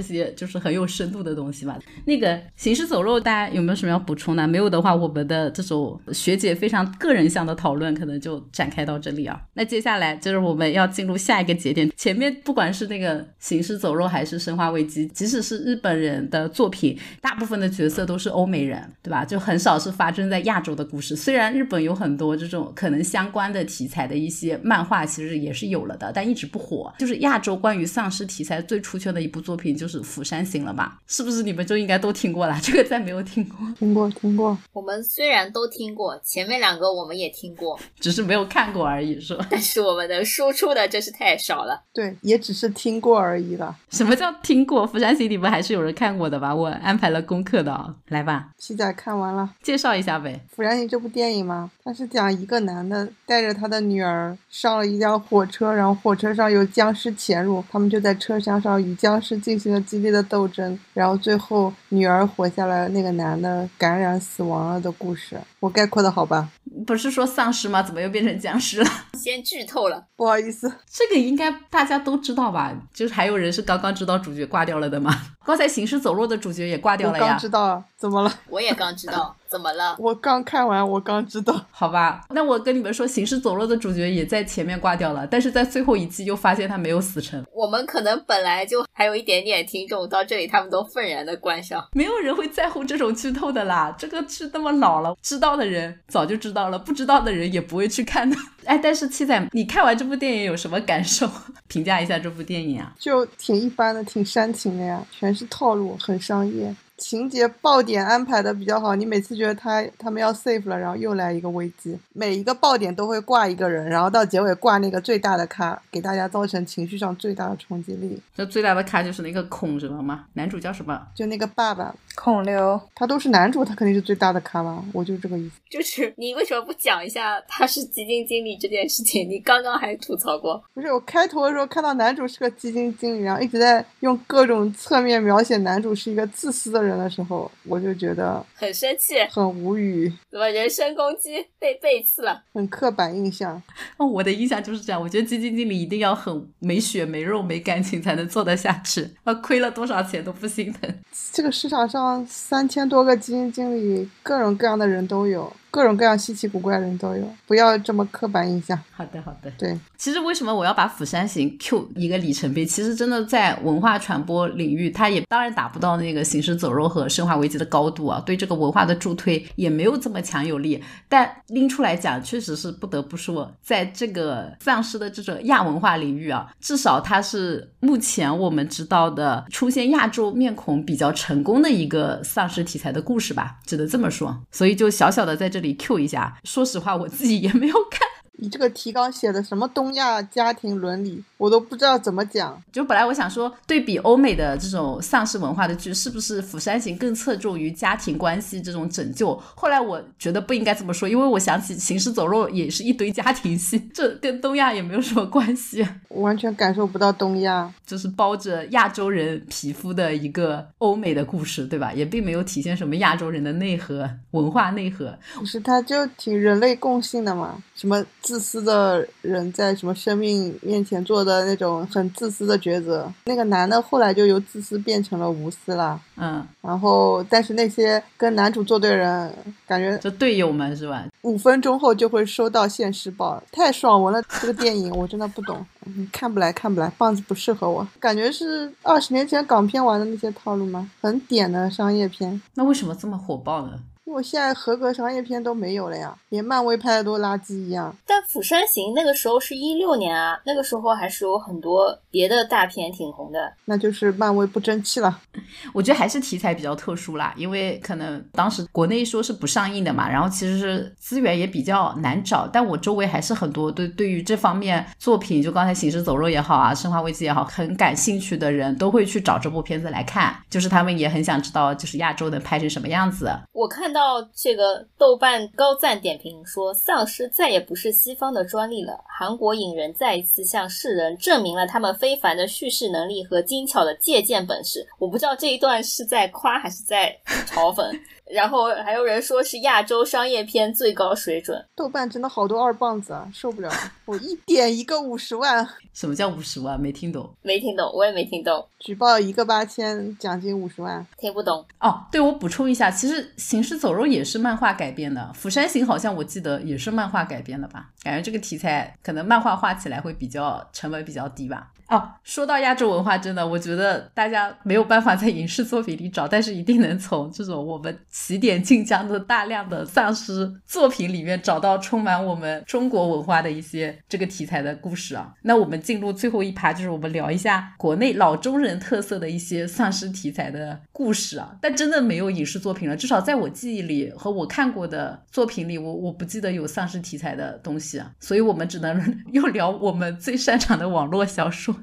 [0.00, 1.78] 些就是很有深度的东西吧。
[2.04, 4.46] 那个行尸走肉，大家有没有什么要补充的？
[4.46, 9.40] 没有的话，我们的这种学姐非常个人向的讨论，可能就展开到这里啊。
[9.54, 11.90] 那接下来就是我们要进入下一个节点。
[11.96, 19.24] 前面不管是那个行尸走肉还是生化危机，即使是日本人的作品，大部分的角色都是欧美人，对吧？
[19.24, 21.14] 就很少是发生在亚洲的故事。
[21.14, 26.92] 虽然日本有很多这种可能相关的题材的一些漫画，其实也是有了的，但一直不火。
[26.98, 30.98] 就是亚洲关于丧尸题材最出圈的一部作品，就是《釜山行》了吧？
[31.06, 32.58] 是不是你们就应该都听过了？
[32.62, 39.46] 这个再没有听过，听过听过，我们虽然都听过前面两个，我们也听过， 只是没有看过而已，是吧？
[39.50, 41.82] 但是我们能输出的真是太少了。
[41.92, 43.76] 对，也只是听过而已了。
[43.90, 44.86] 什么叫听过？
[44.90, 46.54] 《釜山行》你们还是有人看过的吧？
[46.54, 50.40] 我安排了功课的啊，来吧，七仔看完了介绍一下呗。
[50.56, 51.70] 《釜山行》这部电影吗？
[51.84, 65.36] 它是讲一个男的带着他的女儿上了一辆火车，然后火车上有僵尸潜入，他们就在车厢上与僵尸进行了激烈的斗争，然后最后女儿活下来，那个男的感染死亡了的故事。
[65.60, 66.48] 我概括的好吧？
[66.86, 67.82] 不是说丧尸吗？
[67.82, 68.90] 怎么又变成僵尸了？
[69.14, 72.72] 先剧透了，不好意思，这个应该大家都知道吧？
[72.92, 75.12] 就是还有人是刚刚知道主角挂掉了的吗？
[75.44, 77.38] 刚才行尸走肉的主角也挂掉了呀刚。
[77.38, 78.32] 知道，怎么了？
[78.48, 79.96] 我也刚知道， 怎么了？
[79.98, 81.60] 我刚看完，我刚知道。
[81.70, 87.44] 好吧，那我跟你们说，行尸走肉的主角也在前面挂掉了，但是在最后一季又发现他没有死成。
[87.52, 91.84] 我们可能本来就还有一点点听众，到这里他们都愤然的关上。
[91.92, 98.36] 没有人会在乎这种剧透的啦，这个是那么老了，知道的人早就知道了，不知道的人也不会去看的。
[98.64, 101.28] 哎，但是七仔，你看完这部电影有什么感受？
[101.68, 102.92] 评价一下这部电影啊？
[102.98, 106.74] 就挺一般的，挺煽情的呀，全是套路，很商业。
[106.98, 118.22] 情节爆点安排的比较好，你每次觉得他他们要 safe 了，然后又来一个危机，每一个爆点都会挂一个人，然后到结尾挂那个最大的咖，给大家造成情绪上最大的冲击力。
[118.36, 120.26] 这最大的咖就是那个孔什么吗？
[120.34, 121.08] 男主叫什么？
[121.12, 124.84] 就那个爸爸，孔刘，他都是男主，他肯定是最大的咖吧？
[124.92, 125.56] 我就这个意思。
[125.70, 129.26] 就是你为什么不讲一下他是基金经理这件事情？
[129.30, 130.62] 你刚刚还吐槽过。
[130.74, 142.42] 不是我开头的时候看到男主是个基金经理，然后一直在用各种侧面描写男主是一个自私的人的时候，我就觉得很生气，很无语，怎么人身攻击被背刺了？
[142.52, 143.60] 很刻板印象。
[143.96, 145.00] 哦，我的印象就是这样。
[145.00, 150.94] 我觉得基金经理一定要很没血没肉没感情才能做得下去，啊，亏了多少钱都不心疼。
[151.32, 158.78] 这个市场上三千多个基金经理，各种各样的人都有，各种各样稀奇古怪的人都有，不要这么刻板印象。
[158.90, 159.50] 好的，好的。
[159.56, 162.62] 对，其实为什么我要把《釜山行》Q 一个里程碑？
[162.66, 170.78] 其实真的在文化传播领域，它也当然达不到那个《行尸走肉》和《生化危机》的高度啊，对这个文化的助推也没有这么强有力。
[171.08, 184.38] 但拎出来讲，确实是不得不说，在这个丧尸的这种亚文化领域啊，至少它是目前我们知道的出现亚洲面孔比较成功的一个丧尸题材的故事吧，只能这么说。
[184.50, 186.36] 所以就小小的在这里 Q 一下。
[186.44, 188.00] 说实话，我自己也没有看。
[188.38, 192.56] 你这个提纲写的什么东亚家庭伦理，我都不知道怎么讲。
[192.70, 199.34] 就本来我想说，对比欧美的这种丧尸文化的剧，是不是《釜山行》更侧重于家庭关系这种拯救？
[199.56, 207.68] 后来我觉得不应该这么说，因为我想起《行尸走肉》也是一堆家庭戏，这跟东亚也没有什么关系，完全感受不到东亚。
[207.84, 211.92] 就是包着亚洲人皮肤的一个欧美的故事，对吧？
[211.92, 215.12] 也并没有体现什么亚洲人的内核、文化内核。
[215.34, 223.12] 不是，他就挺人类共性的嘛，什么自私的人在什么生命面前做的那种很自私的抉择。
[223.24, 226.00] 那个男的后来就由自私变成了无私了。
[226.16, 229.34] 嗯，然后，但是那些跟男主作对的人，
[229.66, 231.04] 感觉就队友们是吧？
[231.22, 234.22] 五分钟后就会收到现实报，太爽文了。
[234.40, 240.90] 这个电影我真的不懂，嗯看不来看不来，棒子不适合我，感觉是二十年前港片玩的那些套路吗？
[241.00, 242.40] 很点的商业片。
[242.54, 243.78] 那为什么这么火爆呢？
[244.04, 247.94] 因为现在合格商业片都没有了呀，连漫威拍的都垃圾一样。
[248.06, 253.52] 但《釜山行》那个时候是一六年啊，那个时候还是有很多别的大片挺红的。
[253.64, 255.20] 那就是漫威不争气了。
[255.72, 262.48] 我觉得还是题材比较特殊啦，因为可能当时国内说是不上映的嘛，然后其实是资源也比较难找。
[262.48, 273.32] 但我周围还是很多对对于这方面作品，就刚才《行尸走肉》也好啊，《生化危机》也好，很感兴趣的人都会去找这部片子来看，就是他们也很想知道，就是亚洲能拍成什么样子。
[273.52, 284.84] 我看到到这个豆瓣高赞点评说，《丧尸》再也不是西方的专利了，韩国影人再一次向世人证明了他们非凡的叙事能力和精巧的借鉴本事。
[284.98, 287.96] 我不知道这一段是在夸还是在嘲讽。
[288.30, 291.62] 然后还有人说是亚洲商业片最高水准。
[291.74, 293.70] 豆瓣真的好多二棒子啊，受不了！
[294.06, 296.80] 我一点一个五十万，什么叫五十万？
[296.80, 297.32] 没听懂。
[297.42, 298.66] 没听懂，我也没听懂。
[298.78, 301.64] 举报一个八千，奖金五十万，听不懂。
[301.80, 307.90] 哦，对，我补充一下，其实《行尸走肉》也是漫画改编的，《釜山行》好像我记得也是漫画改编的吧？
[308.02, 311.68] 感觉这个题材可能漫画画起来会比较成本比较低吧。
[311.92, 325.34] 哦，说到亚洲文化，真的，我觉得大家没有办法在影视作品里找，但是一定能从这种我们起点晋江的大量的丧尸作品里面找到充满我们中国文化的一些这个题材的故事啊。
[325.42, 331.54] 那我们进入最后一趴，就是我们聊一下国内老中人特色的一些丧尸题材的故事啊。
[331.60, 338.10] 但真的没有影视作品了，至少在我记忆里和我看过的作品里，我我不记得有丧尸题材的东西啊。
[338.18, 338.98] 所以我们只能
[339.30, 341.76] 又聊我们最擅长的网络小说。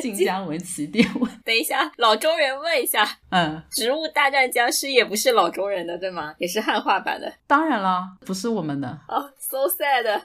[0.00, 6.34] 晋江文起点文， 等一下，老中人问一下，嗯，植物大战僵尸也不是老中人的对吗？
[6.38, 7.32] 也是汉化版的。
[7.46, 8.88] 当然了，不是我们的。
[9.08, 10.22] 哦，so sad。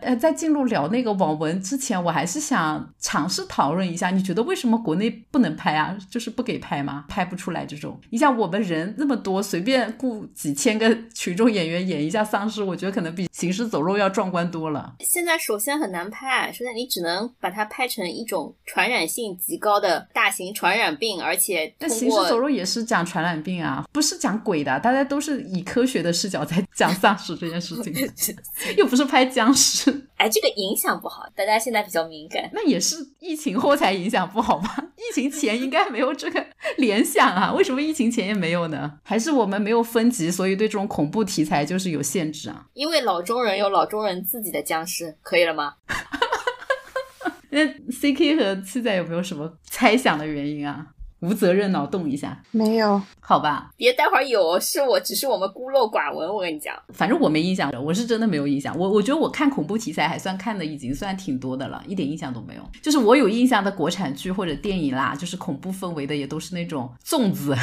[0.00, 5.96] 呃，在进入聊那个网文之前，我还是想尝试讨论一下，你觉得为什么国内不能拍啊？
[6.08, 7.04] 就是不给拍吗？
[7.08, 8.00] 拍不出来这种？
[8.10, 14.94] 你像我们人那么多，随便雇几千个群众演员演一下丧尸，我觉得可能比行尸走肉要壮观多了。
[15.00, 28.36] 现在首先很难拍，首先你只能把它拍成一种传染性极高的大型传染病，而且那行尸走肉也是讲传染病啊，不是讲鬼的，大家都是以科学的视角在讲丧尸这件事情，
[28.78, 29.71] 又不是拍僵尸。
[29.74, 32.50] 是， 哎，这个影响不好，大家现在比较敏感。
[32.52, 34.76] 那也是疫情后才影响不好吧？
[34.96, 36.44] 疫情前应该没有这个
[36.76, 37.52] 联想啊？
[37.52, 38.98] 为什么疫情前也没有呢？
[39.02, 42.66] 还是我们没有分级，所以对这种恐怖题材就是有限制啊？
[42.74, 45.74] 因为老中人有老中人自己的僵尸，可以了吗？
[47.50, 50.86] 那 C K 和七仔有没有什么猜想的原因啊？
[51.22, 67.56] 无责任脑洞一下，没有，好吧，别待会儿有，是我只是我们孤陋寡闻，我跟你讲，反正我没印象，我是真的没有印象，我我觉得我看恐怖题材还算看的已经算挺多的了，一点印象都没有，就是我有印象的国产剧或者电影啦，就是恐怖氛围的也都是那种粽子、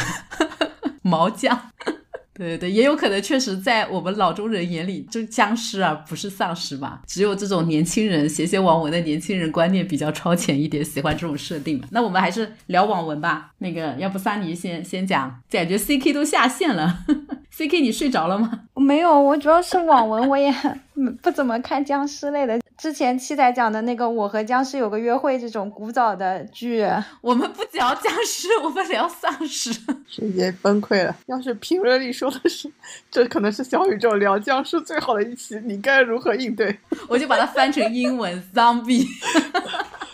[1.04, 1.60] 毛酱。
[2.40, 7.02] 对对，也有可能确实在我们老中人眼里，就僵尸啊，不是丧尸吧？
[7.06, 11.88] 只有这种年轻人写写网文的年轻人观念比较超前一点，喜欢这种设定嘛。
[11.92, 13.52] 那我们还是聊网文吧。
[13.58, 17.00] 那个，要不萨尼先先讲，感觉 C K 都下线了。
[17.52, 18.62] C K，你睡着了吗？
[18.76, 20.50] 没有，我主要是网文，我也
[21.22, 22.58] 不怎么看僵尸类的。
[22.80, 26.88] 之前七仔讲的那个《我和僵尸有个约会》这种古早的剧，
[27.20, 29.74] 我们不聊僵尸，我们聊丧尸，
[30.08, 31.14] 直接崩溃了。
[31.26, 32.72] 要是评论里说的是
[33.12, 36.80] 这可能是小宇宙聊僵尸最好的一期，你该如何应对？
[37.10, 39.06] 我就把它翻成英文 zombie。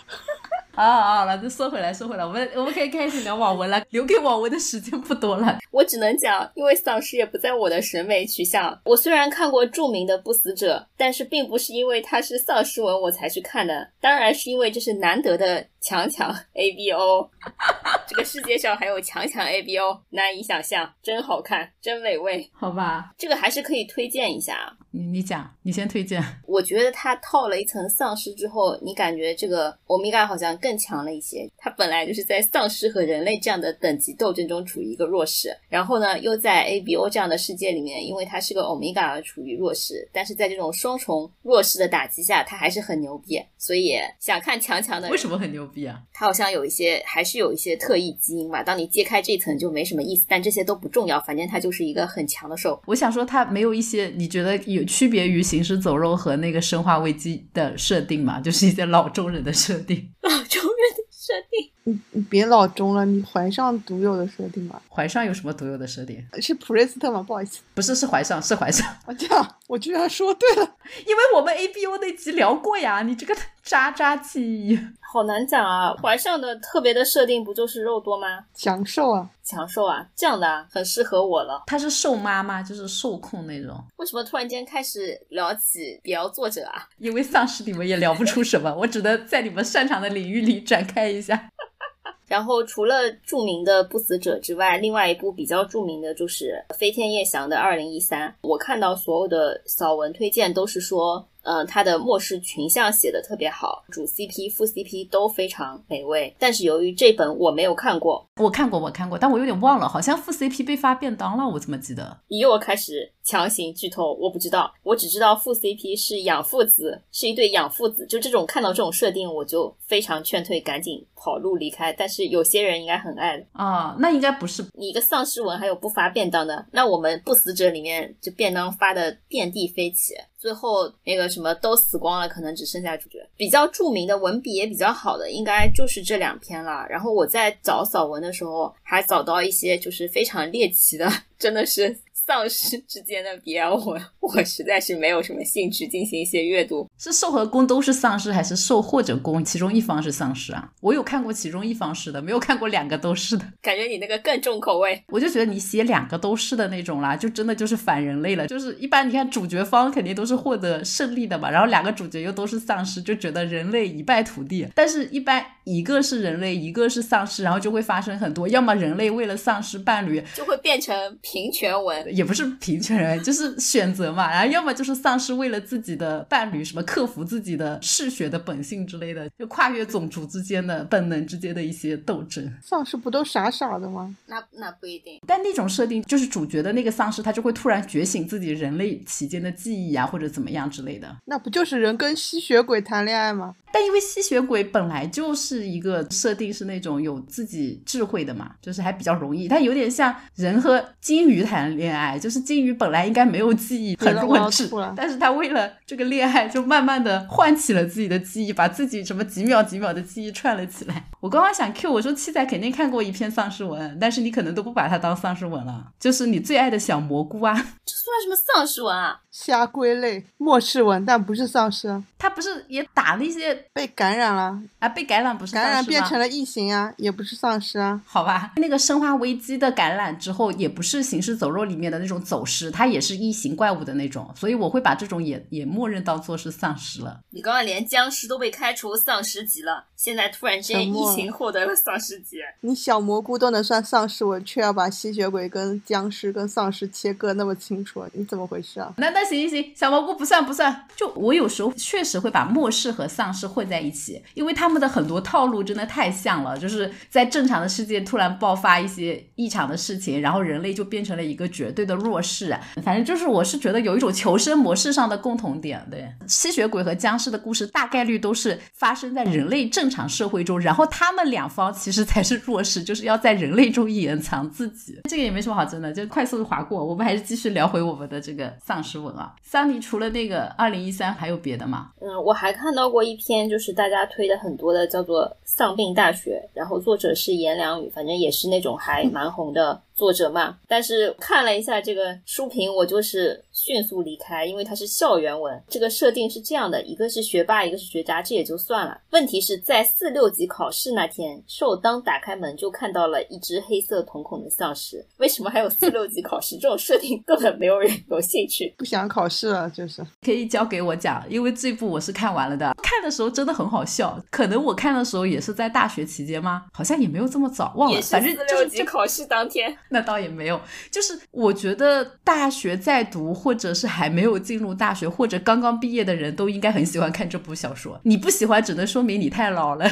[0.76, 3.82] 好好好了，就说回来，说回来，我们我们可以开始聊网文了。
[3.88, 8.78] 留给网文的时间不多了， 我只能讲，因为丧尸也不在我的审美取向。
[8.84, 17.30] 我虽然看过著名的《不死者》，但是并不是因为它是丧尸文我才去看的，当然是因为这是难得的强强 A B O。
[18.06, 22.50] 这个世界上还有强强 A B O，难以想象，真好看，真美味。
[22.52, 24.76] 好吧，这个还是可以推荐一下。
[24.96, 26.22] 你你讲，你先推荐。
[26.48, 31.46] 我觉得它套了一层丧尸之后，你感觉这个欧米伽好像更强了一些。
[31.58, 40.08] 它本来就是在丧尸和人类这样的等级斗争中处于一个弱势，然后呢，又在 A B O 这样的世界里面，因为它是个欧米伽而处于弱势。
[40.12, 43.38] 但是在这种双重弱势的打击下，它还是很牛逼。
[43.58, 46.00] 所以想看强强的，为什么很牛逼啊？
[46.14, 48.62] 它好像有一些，还是有一些特异基因吧。
[48.62, 52.80] 当你揭开这层就没什么意思，但这些都不重要，反正它就是一个很强的兽。
[52.86, 58.40] 我想说，它没有一些你觉得有区别于行尸走肉和那个生化危机的设定嘛？
[58.40, 61.70] 就是一些老中人的设定， 老中人的设定。
[61.84, 64.82] 你你别老中了，你怀上独有的设定吧。
[64.88, 66.24] 怀上有什么独有的设定？
[66.40, 67.22] 是普瑞斯特吗？
[67.22, 68.84] 不好意思，不是，是怀上，是怀上。
[69.06, 70.62] 我，这样我居然说对了，
[71.06, 73.02] 因为我们 A B O 那集聊过呀。
[73.02, 73.36] 你这个
[73.66, 74.78] 渣渣记忆。
[75.12, 75.94] 好难讲啊！
[76.02, 78.44] 怀上的特别的设定不就是肉多吗？
[78.54, 81.62] 强瘦啊，强瘦啊，这样的啊，很适合我了。
[81.66, 83.82] 她是瘦妈妈，就是受控那种。
[83.96, 86.86] 为什么突然间开始聊起 BL 作者啊？
[86.98, 91.50] 因为丧尸你们也聊不出什么，我只能在你们擅长的领域里展开一下。
[92.28, 98.34] 然后除了著名的不死者之外，另外一部比较著名的就是飞天夜翔的二零一三。
[98.42, 101.26] 我看到所有的扫文推荐都是说。
[101.46, 106.34] 呃，他的末世群像写的特别好，主 CP、副 CP 都非常美味。
[106.40, 112.18] 但是由于这本我没有看过，我看过，我看过，但我有点忘了，好像副 CP 被发便当了，我怎么记得？
[112.26, 118.04] 你又开始强行剧透，我不知道，我只知道副 CP 是养父子，是一对养父子。
[118.06, 121.92] 就这种看到这种设定，我就非常劝退，赶紧跑路离开。
[121.92, 130.14] 但是有些人应该很爱啊，那应该不是你一个丧尸文还有不发便当的，那我们不死者里面就便当发的遍地飞起。
[130.38, 133.18] 最后那个什么都死光了，可能只剩下主角。
[133.36, 136.86] 比较著名的文笔也比较好的，应该就是这两篇了。
[136.88, 141.98] 然后我在找扫文的时候，还找到一些就是非常猎奇的， 真的是。
[142.26, 146.84] 丧尸之间的 BL 我，我实在是没有什么兴趣进行一些阅读。
[146.98, 150.72] 是受和攻都是丧尸，还是受或者攻其中一方是丧尸啊？
[150.80, 153.46] 我有看过其中一方是的，没有看过两个都是的。
[153.62, 155.00] 感觉你那个更重口味。
[155.06, 158.48] 我就觉得你写两个都是的那种啦，就真的就是反人类了。
[158.48, 164.66] 就是一般你看主角方肯定都是获得胜利的嘛，然后两个主角又都是丧尸，就觉得人类一败涂地。
[164.74, 172.16] 但是一般一个是人类，一个是丧尸，然后就会发生很多，要么人类为了丧尸伴侣，就会变成平权文。
[172.16, 174.30] 也不是平权人，就是选择嘛。
[174.30, 182.48] 然后要么就是丧尸为了自己的伴侣，什么克服自己的嗜血的本性之类的，就跨越种族之间的本能之间的一些斗争。
[182.62, 184.14] 丧尸不都傻傻的吗？
[184.26, 185.20] 那那不一定。
[185.26, 191.16] 但那种设定就是主角的那个丧尸，他就会突然觉醒自己人类期间的记忆啊，或者怎么样之类的。
[191.24, 193.56] 那不就是人跟吸血鬼谈恋爱吗？
[193.76, 199.46] 但因为吸血鬼本来就是一个设定是那种有自己智慧的嘛，就是还比较容易。
[199.48, 211.10] 它有点像人和金鱼谈恋爱，就是金鱼本来应该没有记忆，很弱智，但是他为了这个恋爱，就慢慢的唤起了自己的记忆，把自己什么几秒几秒的记忆串了起来。
[211.20, 217.52] 我刚刚想 Q 我说七仔肯定看过一篇丧尸文，但是你可能都不把它当丧尸文了，就是你最爱的小蘑菇啊，
[217.84, 219.20] 这算什么丧尸文啊？
[219.30, 222.02] 瞎归类，末世文，但不是丧尸。
[222.16, 224.88] 他不是也打那些被感染了啊？
[224.88, 226.92] 被感染不是感染变成了异形啊？
[226.96, 228.00] 也不是丧尸啊？
[228.06, 237.20] 好吧，那个生化危机的感染之后，也不是行尸走肉里面的那种走尸，它也是异形怪物的那种，所以我会把这种也也默认当做是丧尸了。
[237.30, 248.94] 你刚刚连僵尸都被开除丧尸级了，现在突然间异形获得了丧尸级，你小蘑菇都能算丧尸，我却要把吸血鬼跟僵尸跟丧尸切割那么清楚，你怎么回事啊？
[248.96, 262.54] 那那行行行，小蘑菇不算不算，就我有时候确实会把末世和丧尸混在一起，因为他们的很多套路真的太像了，就是在正常的世界突然爆发一些异常的事情，然后人类就变成了一个绝对的弱势。
[262.82, 275.00] 反正就是我是觉得有一种求生模式上的共同点，对，吸血鬼和僵尸的故事大概率都是发生在人类正常社会中，然后他们两方其实才是弱势，就是要在人类中隐藏自己。
[275.08, 276.84] 这个也没什么好争的，就快速的划过。
[276.84, 279.34] 我们还是继续聊回我们的这个丧尸文啊。
[279.42, 281.90] 桑尼除了那个二零一三，还有别的吗？
[282.00, 289.82] 嗯，我还看到过一篇，就是大家推的很多的，叫做《丧病大学》，然后作者是颜良宇，反正也是那种还蛮红的。
[289.96, 295.58] 作者嘛，但是看了一下这个书评，我就是迅速离开，因为它是校园文。
[295.68, 299.00] 这个设定是这样的：一个是学霸，一个是学渣，这也就算了。
[299.12, 305.02] 问题是在四六级考试那天，寿当打开门就看到了一只黑色瞳孔的丧尸。
[305.16, 306.58] 为什么还有四六级考试？
[306.58, 312.74] 这种设定根本没有人有兴趣，不想考试了，就是可以交给我讲，因为这部我是看完了的。
[312.82, 316.64] 看的时候真的很好笑，可能我看的时候也是在大学期间吗？
[316.72, 318.00] 好像也没有这么早，忘了。
[318.02, 319.76] 反正四六级考试当天。
[319.90, 320.60] 那倒也没有，
[320.90, 328.00] 就是我觉得大学在读，或者是还没有进入大学，或者刚刚毕业的人都应该很喜欢看这部小说。
[328.04, 329.90] 你不喜欢，只能说明你太老了。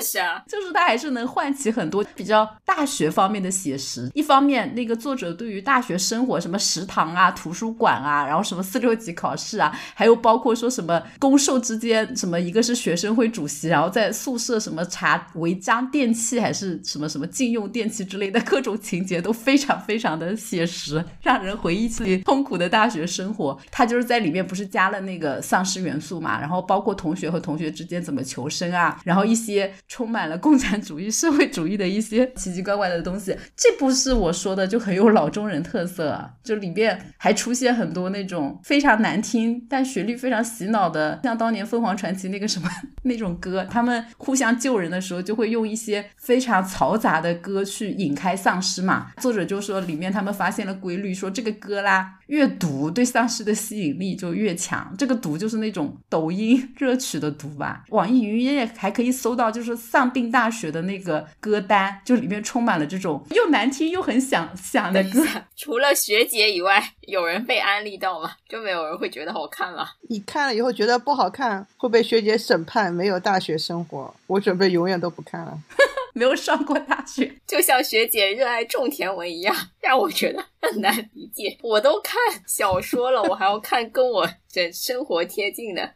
[0.00, 0.42] 么回事啊？
[0.48, 4.10] 就是它还是能唤起很多比较大学方面的写实。
[4.14, 23.58] 一方面，那个作者对于大学生活，什么食堂啊、图书馆啊，然后什么四六级考试啊，还有包括说什么攻受之间，什么一个是学生会主席，然后在宿舍什么查违章电器还是什么什么禁用电器之类的各种情节都非常非常的写实，让人回忆起痛苦的大学生活。
[23.70, 29.72] 他就是在里面不是加了那个丧尸元素嘛，然后包括同学和同学之间怎么求生啊，然后一些。
[29.90, 33.36] 充满了共产主义、社会主义的一些奇奇怪怪的东西。
[33.56, 42.70] 这部是我说的，就很有老中人特色啊，就里面还出现很多那种非常难听但旋律非常洗脑的，像当年凤凰传奇那个什么
[43.02, 49.08] 那种歌，他们互相救人的时候就会用一些非常嘈杂的歌去引开丧尸嘛。
[49.16, 57.84] 作者就说里面他们发现了规律，说这个歌啦越毒对丧尸的吸引力就越强，这个毒就是那种抖音 热曲的毒吧。
[57.88, 65.26] 网易云音乐还可以搜到就是丧病大学的那个歌单，就里面充满了这种又难听又很响响的歌。
[65.56, 68.30] 除了学姐以外，有人被安利到吗？
[68.48, 69.84] 就没有人会觉得好看了？
[70.08, 74.14] 你看了以后觉得不好看，会被学姐审判没有大学生活。
[74.28, 75.58] 我准备永远都不看了。
[76.20, 81.56] 没有上过大学， 就像学姐热爱种田文一样， 让我觉得很难理解。
[81.62, 82.14] 我都看
[82.46, 85.94] 小说了，我还要看跟我这生活贴近的，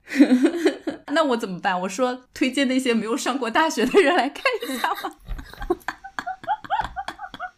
[1.13, 1.79] 那我怎么办？
[1.79, 5.15] 我说推荐那些没有上过大学的人来看一下吧。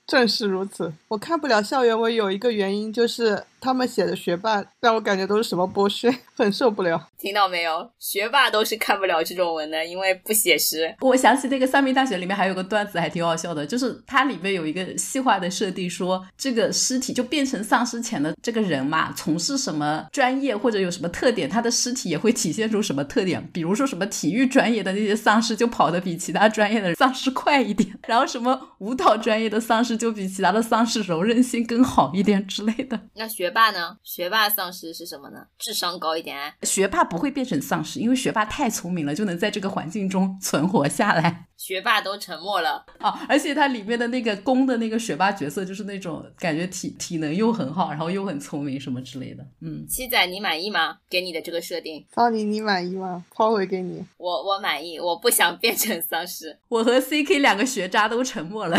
[0.09, 7.09] 正是如此，我看不了校园文有一个原因就是他们写的学霸让我感觉都是什么剥削， 很受不了。
[7.19, 7.91] 听到没有？
[7.99, 10.95] 学霸都是看不了这种文的，因为不写实。
[11.01, 23.45] 我想起那个《三命大学》里面还有个段子，还挺好笑的，就是它里面有一个细化的设定，说这个尸体就变成丧尸前的这个人嘛，从事什么专业或者有什么特点，他的尸体也会体现出什么特点。
[23.53, 29.97] 比如说什么体育专业的那些丧尸就跑得比其他专业的丧尸快一点， 然后什么舞蹈专业的丧尸。
[29.97, 33.01] 就比其他的丧尸柔韧性更好一点之类的。
[33.15, 33.99] 那学霸呢？
[34.03, 35.47] 学霸丧尸是什么呢？
[35.59, 36.55] 智商高一点。
[36.63, 41.47] 学霸不会变成丧尸，因为学霸太聪明了，就能在这个环境中存活下来。
[41.57, 49.43] 学霸都沉默了哦，而且它里面的那个攻的那个学霸角色，就是那种感觉体体能又很好，然后又很聪明什么之类的。
[49.63, 50.99] 嗯，七仔你满意吗？
[51.09, 53.25] 给你的这个设定，桑尼你满意吗？
[53.35, 54.05] 抛回给你。
[54.19, 56.59] 我我满意，我不想变成丧尸。
[56.69, 58.77] 我和 CK 两个学渣都沉默了。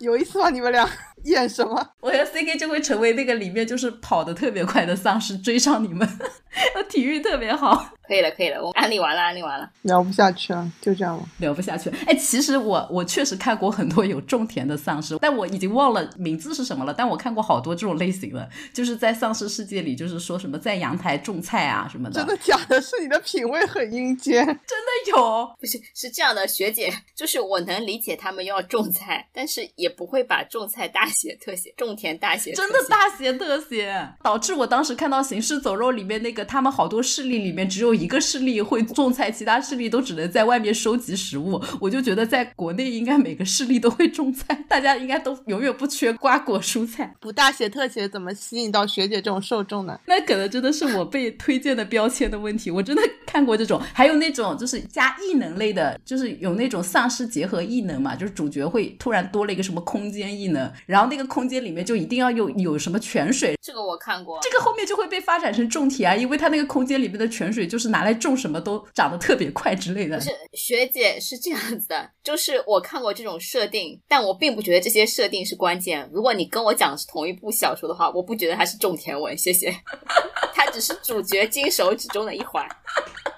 [0.00, 0.50] 有意思吗？
[0.50, 0.88] 你们俩
[1.24, 1.90] 演什么？
[2.00, 6.08] 我觉得 CK 就会成为那个里面就是跑得特别快的丧尸，追上你们。
[6.76, 7.93] 我 体育特别好。
[8.06, 11.90] 可以了，可以了，我安利完了，安利完了，聊不下去了，就这样了，聊不下去。
[12.06, 16.92] 哎，其实我我确实看过很多有种田的丧尸，但我已经忘了名字是什么了。
[16.92, 22.20] 但我看过好多这种类型的，就是在丧尸世界里，就是说什么在阳台种菜啊什么的。
[22.20, 22.80] 真的假的？
[22.80, 24.44] 是你的品味很阴间。
[24.44, 25.54] 真的有？
[25.58, 32.52] 不是，是这样的，学姐，就是我能理解他们要种菜，但是也不会把种菜大写特写，种田大写。
[32.52, 41.62] 真的大写特写，导致我当时看到《行尸走肉》里面那个他们好多势力里面只有一个势力会种菜，其他势力都只能在外面收集食物。
[41.80, 47.14] 我就觉得在国内应该每个势力都会种菜，大家应该都永远不缺瓜果蔬菜。
[47.20, 49.98] 不大写特写怎么吸引到学姐这种受众呢？
[50.06, 52.70] 那可能真的是我被推荐的标签的问题。
[52.70, 63.56] 我真的看过这种，还有那种就是加异能类的，就是有那种丧尸结合异能嘛，就是主角会突然多了一个什么空间异能，然后那个空间里面就一定要有有什么泉水。
[63.60, 68.14] 这个我看过，这个后面就会被发展成重体啊，因为它那个空间里面的泉水就是是拿来。
[68.14, 70.18] 种什么都长得特别快之类的。
[70.18, 76.08] 是学姐是这样子的，就是我看过这种设定，但我并不觉得这些设定是关键。
[76.10, 79.36] 如果你跟我讲的是同一部小说的话，我不觉得它是种田文。
[79.36, 79.74] 谢谢，
[80.54, 82.66] 它只是主角金手指中的一环。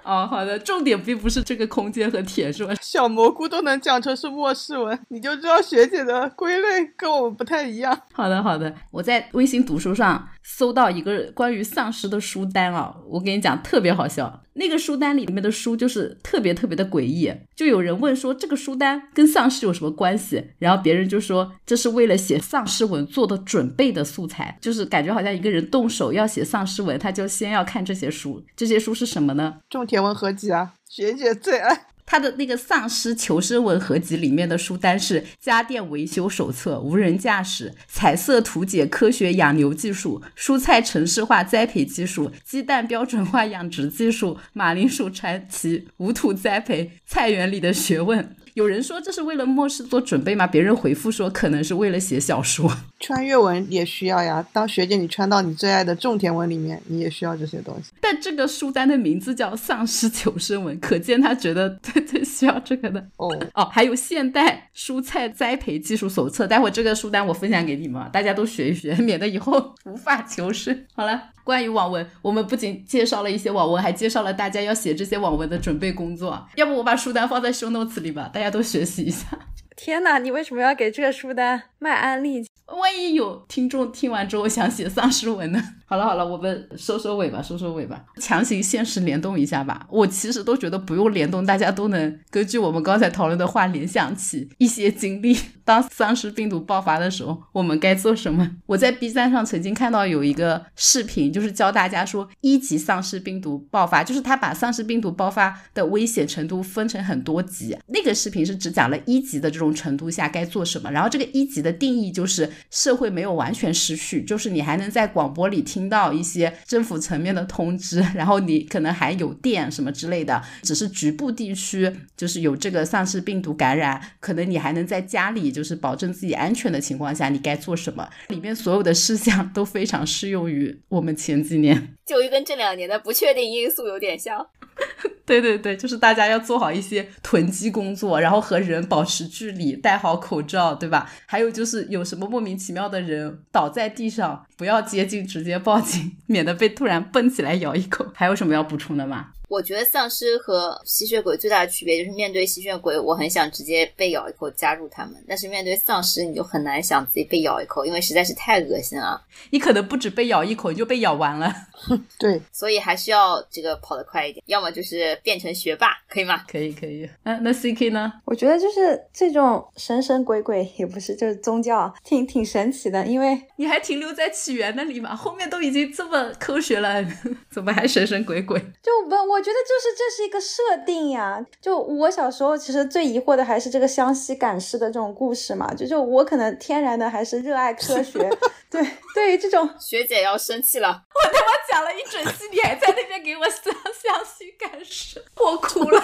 [0.06, 2.72] 哦，好的，重点并不是这个空间和铁，是吧？
[2.80, 8.00] 小蘑菇都能讲成是末世文，你就知道学姐的归类跟我们不太一样。
[8.12, 14.42] 好的，好的，我在微信读书上搜到一个关于丧尸的书单啊，我跟你讲，特别好笑。
[14.56, 20.42] 那个书单里面的书就是特别特别的诡异，就有人问说这个书单跟丧尸有什么关系？
[20.58, 28.42] 然后别人就说这是为了写丧尸文做的准备的素材，就是感觉好像一个人动手要写丧尸文，他就先要看这些书。
[28.56, 29.56] 这些书是什么呢？
[29.68, 30.02] 种田。
[30.06, 48.36] 文合集啊，学姐最爱他的那个丧尸求生文合集里面的书单是家电维修手册、无人驾驶、彩色图解科学养牛技术、蔬菜城市化栽培技术、鸡蛋标准化养殖技术、马铃薯传奇、无土栽培、菜园里的学问。
[48.56, 50.46] 有人说这是为了末世做准备吗？
[50.46, 52.74] 别人回复说可能是为了写小说。
[52.98, 54.42] 穿越文也需要呀。
[54.50, 57.92] 当学姐，你穿到你最爱的种田文里面，你也需要这些东西。
[58.00, 62.98] 但这个书单的名字叫《丧尸求生文》，可见他觉得 最最需要这个的。
[63.18, 66.46] 哦哦，还有现代蔬菜栽培技术手册。
[66.46, 70.86] 待会儿这个书单我分享给你们，大家都学一学，免得以后无法求生。
[70.94, 71.35] 好了。
[71.46, 76.44] 关于网文，我们不仅介绍了一些网文，还介绍了大家要写这些网文的准备工作。
[76.56, 79.28] 要不我把书单放在 show notes 里吧，大家都学习一下。
[79.76, 82.44] 天哪，你为什么要给这个书单卖安利？
[82.66, 85.62] 万一有听众听完之后想写丧尸文呢？
[85.88, 89.86] 好了好了，我们收收尾吧，收收尾吧，强行现实联动一下吧。
[89.88, 95.36] 我其实都觉得不用联动，大家都能根据我们刚才讨论的话联想起一些经历。
[95.64, 98.48] 当丧尸病毒爆发的时候，我们该做什么？
[98.66, 107.76] 我在 B 站上曾经看到有一个视频，就是教大家说一级丧尸病毒爆发，就是他把丧尸病毒爆发的危险程度分成很多级。
[107.88, 128.08] 那个视频是只讲了一级的这种程度下该做什么，然后这个一级的定义就是社会没有完全失去，就是你还能在广播里听到一些政府层面的通知，然后你可能还有电什么之类的，只是局部地区就是有这个丧尸病毒感染，可能你还能在家里就是保证自己安全的情况下，你该做什么？
[128.28, 131.94] 里面所有的事项都非常适用于我们前几年。
[132.04, 134.46] 就跟这两年的不确定因素有点像。
[135.26, 141.10] 对对对，就是大家要做好一些囤积工作，然后和人保持距离，戴好口罩，对吧？
[141.26, 148.06] 还有就是有什么莫名其妙的人倒在地上，不要接近，直接报警，免得被突然蹦起来咬一口。
[148.14, 149.30] 还有什么要补充的吗？
[149.48, 159.22] 我觉得丧尸和吸血鬼最大的区别就是面对吸血鬼，我很想直接被咬一口加入他们；但是面对丧尸，你就很难想自己被咬一口，因为实在是太恶心了。
[159.50, 161.54] 你可能不止被咬一口，你就被咬完了。
[162.18, 166.42] 对， 所以还需要这个跑得快一点，要么就是变成学霸，可以吗？
[166.50, 167.08] 可以可以。
[167.22, 168.12] 嗯，那 C K 呢？
[168.24, 173.06] 我觉得就是这种神神鬼鬼也不是，就是宗教，挺挺神奇的。
[173.06, 175.14] 因为你还停留在起源那里嘛？
[175.14, 177.04] 后面都已经这么科学了，
[177.48, 178.58] 怎么还神神鬼鬼？
[178.82, 179.35] 就问我。
[179.36, 181.44] 我觉得就是这是一个设定呀。
[181.60, 185.74] 就我小时候其实最疑惑的还是这个湘西赶尸的这种故事嘛。
[185.74, 188.18] 就就我可能天然的还是热爱科学。
[188.70, 188.82] 对，
[189.14, 190.88] 对于这种 学姐要生气了。
[190.88, 196.02] 我他妈讲了一整期，你还在那边给我讲 湘西赶尸，我哭了。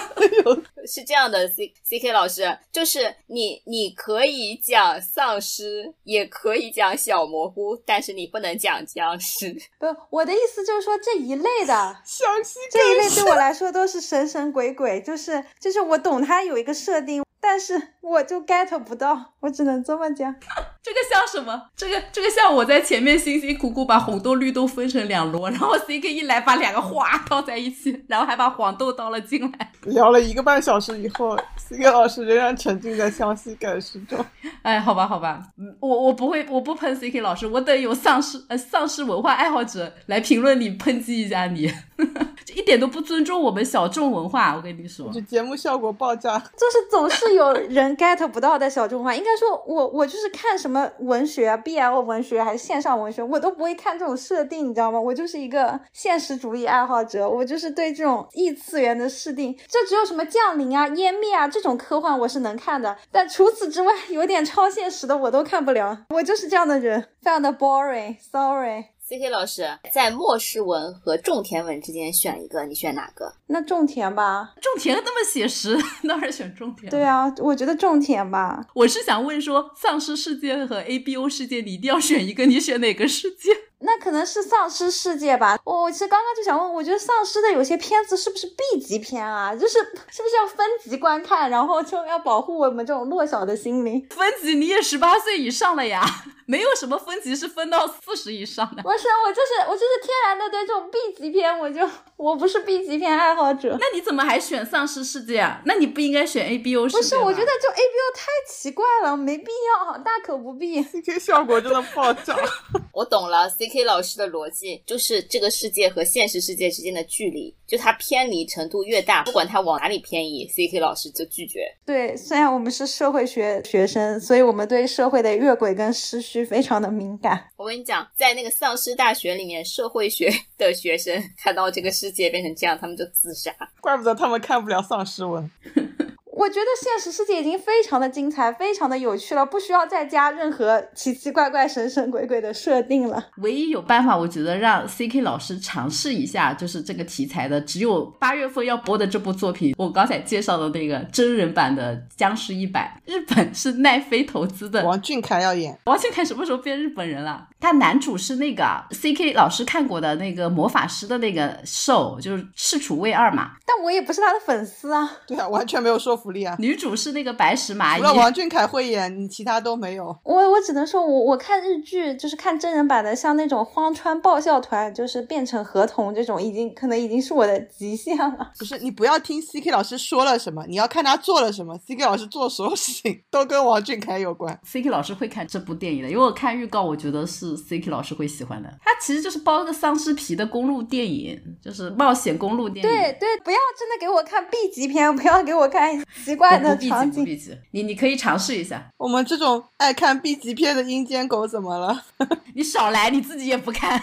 [0.85, 9.55] 是这样的，C C K 老师，就是你你可以讲丧尸，也可以讲小蘑菇，但是你不能讲僵尸。
[9.79, 11.73] 不，我的意思就是说这一类的
[12.05, 17.22] 湘西这一类对对我来说都是神神鬼鬼，就是就是我懂他有一个设定。
[17.45, 20.33] 但是我就 get 不到，我只能这么讲。
[20.81, 21.61] 这个像什么？
[21.75, 29.71] 这个这个像我在前面辛辛苦苦把红豆绿豆分成两摞，然后 C K 一来把两个花倒在一起，然后还把黄豆倒了进来。
[29.83, 34.25] 聊了一个半小时以后，C K 老师仍然沉浸在湘西赶尸中。
[34.63, 35.43] 哎，好吧，好吧，
[35.81, 41.71] 我我不会，我不喷 C K 老师，我等有丧尸呃丧尸文化爱好者来评论里，抨击一下你，
[42.55, 44.55] 一点都不尊重我们小众文化。
[44.55, 47.32] 我跟你说，这节目效果爆炸，就是总是。
[47.33, 54.99] 有人 get 不到的小众化，应该说，我我就是看什么文学啊，BL 文学还是线上文学，我都不会看这种设定，你知道吗？
[54.99, 68.92] 我就是一个现实主义爱好者，我就是对这种异次元的设定，这只有什么降临啊、湮灭啊这种科幻我是能看的，但除此之外，有点超现实的我都看不了，我就是这样的人，非常的 boring，sorry。
[69.13, 73.31] C K 老师在末世文和种田文之间选一个，你选哪个？
[73.45, 75.77] 那种田吧，种田那么写实，
[76.09, 76.89] 当然选种田。
[76.89, 78.65] 对啊，我觉得种田吧。
[78.73, 83.51] 我是想问说，丧尸世界和 A B O 世界，你一定要选一个，你选哪个世界？
[83.83, 85.59] 那可能是丧尸世界吧。
[85.63, 89.53] 我其实刚刚就想问，我觉得丧尸的有些片子是不是 B 级片啊？
[89.53, 89.73] 就是
[90.09, 94.07] 是不是要分级观看，然后就要保护我们这种弱小的心灵？
[94.09, 96.03] 分级你也十八岁以上了呀，
[96.45, 98.81] 没有什么分级是分到四十以上的。
[98.83, 103.77] 不是，我就是我就是天然的对这种 B 级片，我就我不是 B 级片爱好者。
[103.79, 105.61] 那你怎么还选丧尸世界啊？
[105.65, 106.97] 那你不应该选 A B O 世界？
[106.97, 110.81] 不是，我觉得就 A B O 太奇怪了，没必要，大可不必。
[110.83, 112.35] C K 效果真的爆炸。
[112.93, 114.81] 我懂了，C K 老师的逻辑。
[114.85, 121.65] 就是这个世界和现实世界之间的距离，就它偏离程度越大，不管它往哪里偏移，C K 老师就拒绝。
[121.85, 127.49] 对，虽然我们是社会学学生，所以我们对社会的越轨跟失序非常的敏感。
[127.57, 133.51] 我跟你讲，在那个丧尸大学里面，社会学的学生看到这个世界变成这样，他们就自杀。
[133.81, 135.49] 怪不得他们看不了丧尸文。
[136.35, 143.23] 我觉得现实世界已经非常的精彩，非常的有趣了，不需要再加任何奇奇怪怪、神神鬼鬼的设定了。
[143.37, 155.77] 唯一有办法，我觉得让 C K 老师尝试一下，就是这个题材的，只有八月份要播的这部作品，我刚才介绍的那个真人版的《僵尸一百》，日本是奈飞投资的，王俊凯要演。
[155.85, 157.47] 王俊凯什么时候变日本人了？
[157.59, 163.51] 他男主是那个 C K 老师看过的那个魔法师的那个兽，就是赤楚卫二嘛。
[163.65, 165.19] 但我也不是他的粉丝啊。
[165.27, 166.31] 对啊，完全没有说服。
[166.31, 166.55] 利啊。
[166.59, 170.05] 女主是那个白石麻衣除，了王俊凯会演，你其他都没有。
[170.23, 178.51] 我我只能说我我看日剧就是看真人版的，像那种荒川爆笑团，就是变成合同这种，已经可能已经是我的极限了。
[178.57, 181.77] 不是你不要听 C K 老师说了什么，你要看他做了什么。
[181.87, 184.59] C K 老师做所有事情 都跟王俊凯有关。
[184.63, 188.69] C K 老师会看这部电影的，因为我看预告，我觉得是 C K 老师会喜欢的。
[188.81, 192.89] 他其实就是包个丧尸皮的公路电影，就是冒险公路电影。
[192.89, 197.11] 对对，不要真的给我看 B 级片，不要给我看奇怪的不不避场景。
[197.11, 198.89] 忌不避忌，你你可以尝试一下。
[198.97, 202.03] 我们这种爱看 B 级片的阴间狗怎么了？
[202.55, 204.01] 你少来，你自己也不看。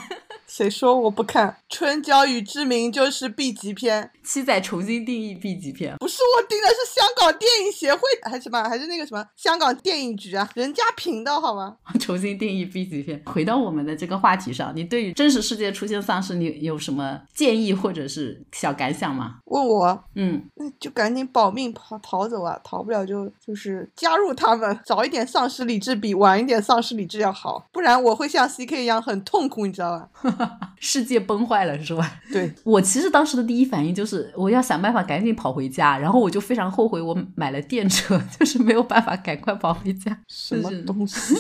[0.51, 1.49] 谁说我不看？
[1.69, 8.61] 《春娇与志明》就是 B 级片，七仔重新定义 B 级片，不是我定的，是香港电影协会还是什么？
[8.69, 10.51] 还是那个什么香港电影局啊？
[10.57, 11.77] 人家评的好吗？
[12.01, 13.23] 重新定义 B 级片。
[13.27, 19.37] 回到我们的这个话题上，你对于真实世界出现丧尸，你有什么建议或者是小感想吗？
[19.45, 22.61] 问我，嗯，那就赶紧保命跑逃走啊！
[22.65, 30.40] 逃不了就就是加入他们，早一点丧失理智比晚一点丧失理智要好，不然我会像 CK 一样很痛苦，你知道吧？
[30.81, 32.21] 世界崩坏了是吧？
[32.33, 40.17] 对，我其实当时的第一反应就是我要想办法赶紧跑回家，然后我就非常后悔我买了电车， 就是没有办法赶快跑回家。
[40.29, 41.35] 什么东西？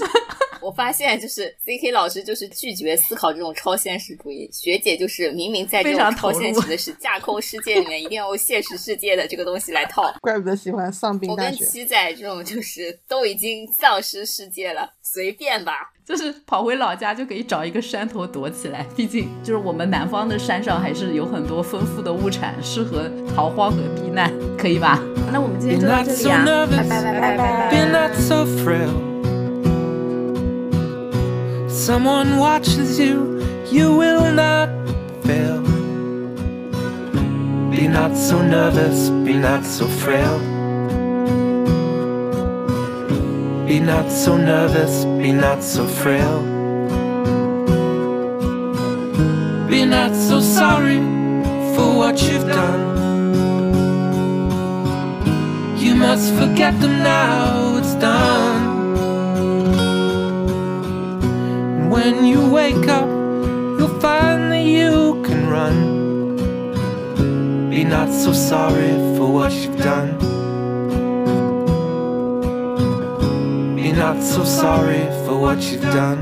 [0.60, 10.12] 我发现就是 C K 老师就是拒绝思考这种超现实主义，学姐就是明明在这非种超现实的是架空世界里面，一定要用现实世界的这个东西来套。
[10.20, 11.50] 怪不得喜欢丧兵我跟。
[11.54, 15.92] 七仔这种就是都已经丧失世界了，随便吧。
[16.04, 25.00] 就是跑回老家就可以找一个山头躲起来，毕竟就是我们南方的山上还是有很多丰富的物产，适合逃荒和避难，可以吧？
[25.32, 29.09] 那我们今天就到这里啊，nervous, 拜拜拜拜 be not so frail.
[31.80, 34.68] Someone watches you, you will not
[35.24, 35.62] fail.
[37.70, 40.38] Be not so nervous, be not so frail.
[43.66, 46.42] Be not so nervous, be not so frail.
[49.66, 51.00] Be not so sorry
[51.74, 52.82] for what you've done.
[55.78, 58.49] You must forget them now, it's done.
[62.10, 65.76] When you wake up, you'll find that you can run.
[67.70, 70.18] Be not so sorry for what you've done.
[73.76, 76.20] Be not so sorry for what you've done.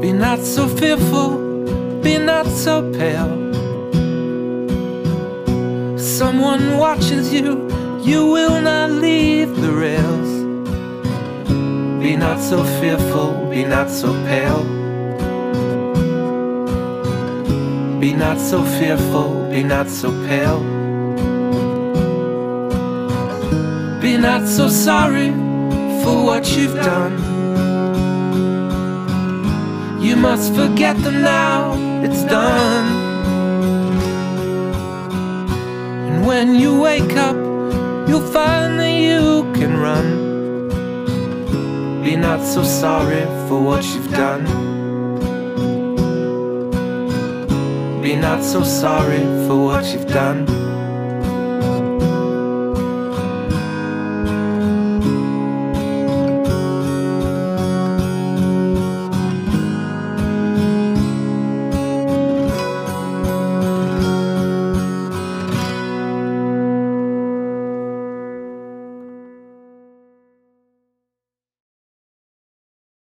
[0.00, 1.30] Be not so fearful,
[2.02, 3.36] be not so pale.
[5.96, 7.67] Someone watches you,
[8.08, 10.30] you will not leave the rails.
[12.02, 14.64] Be not so fearful, be not so pale.
[18.00, 20.62] Be not so fearful, be not so pale.
[24.00, 25.30] Be not so sorry
[26.02, 27.14] for what you've done.
[30.00, 32.86] You must forget them now, it's done.
[36.08, 37.47] And when you wake up,
[38.08, 40.28] you'll find that you can run.
[42.02, 44.44] Be not so sorry for what you've done.
[48.02, 50.67] Be not so sorry for what you've done.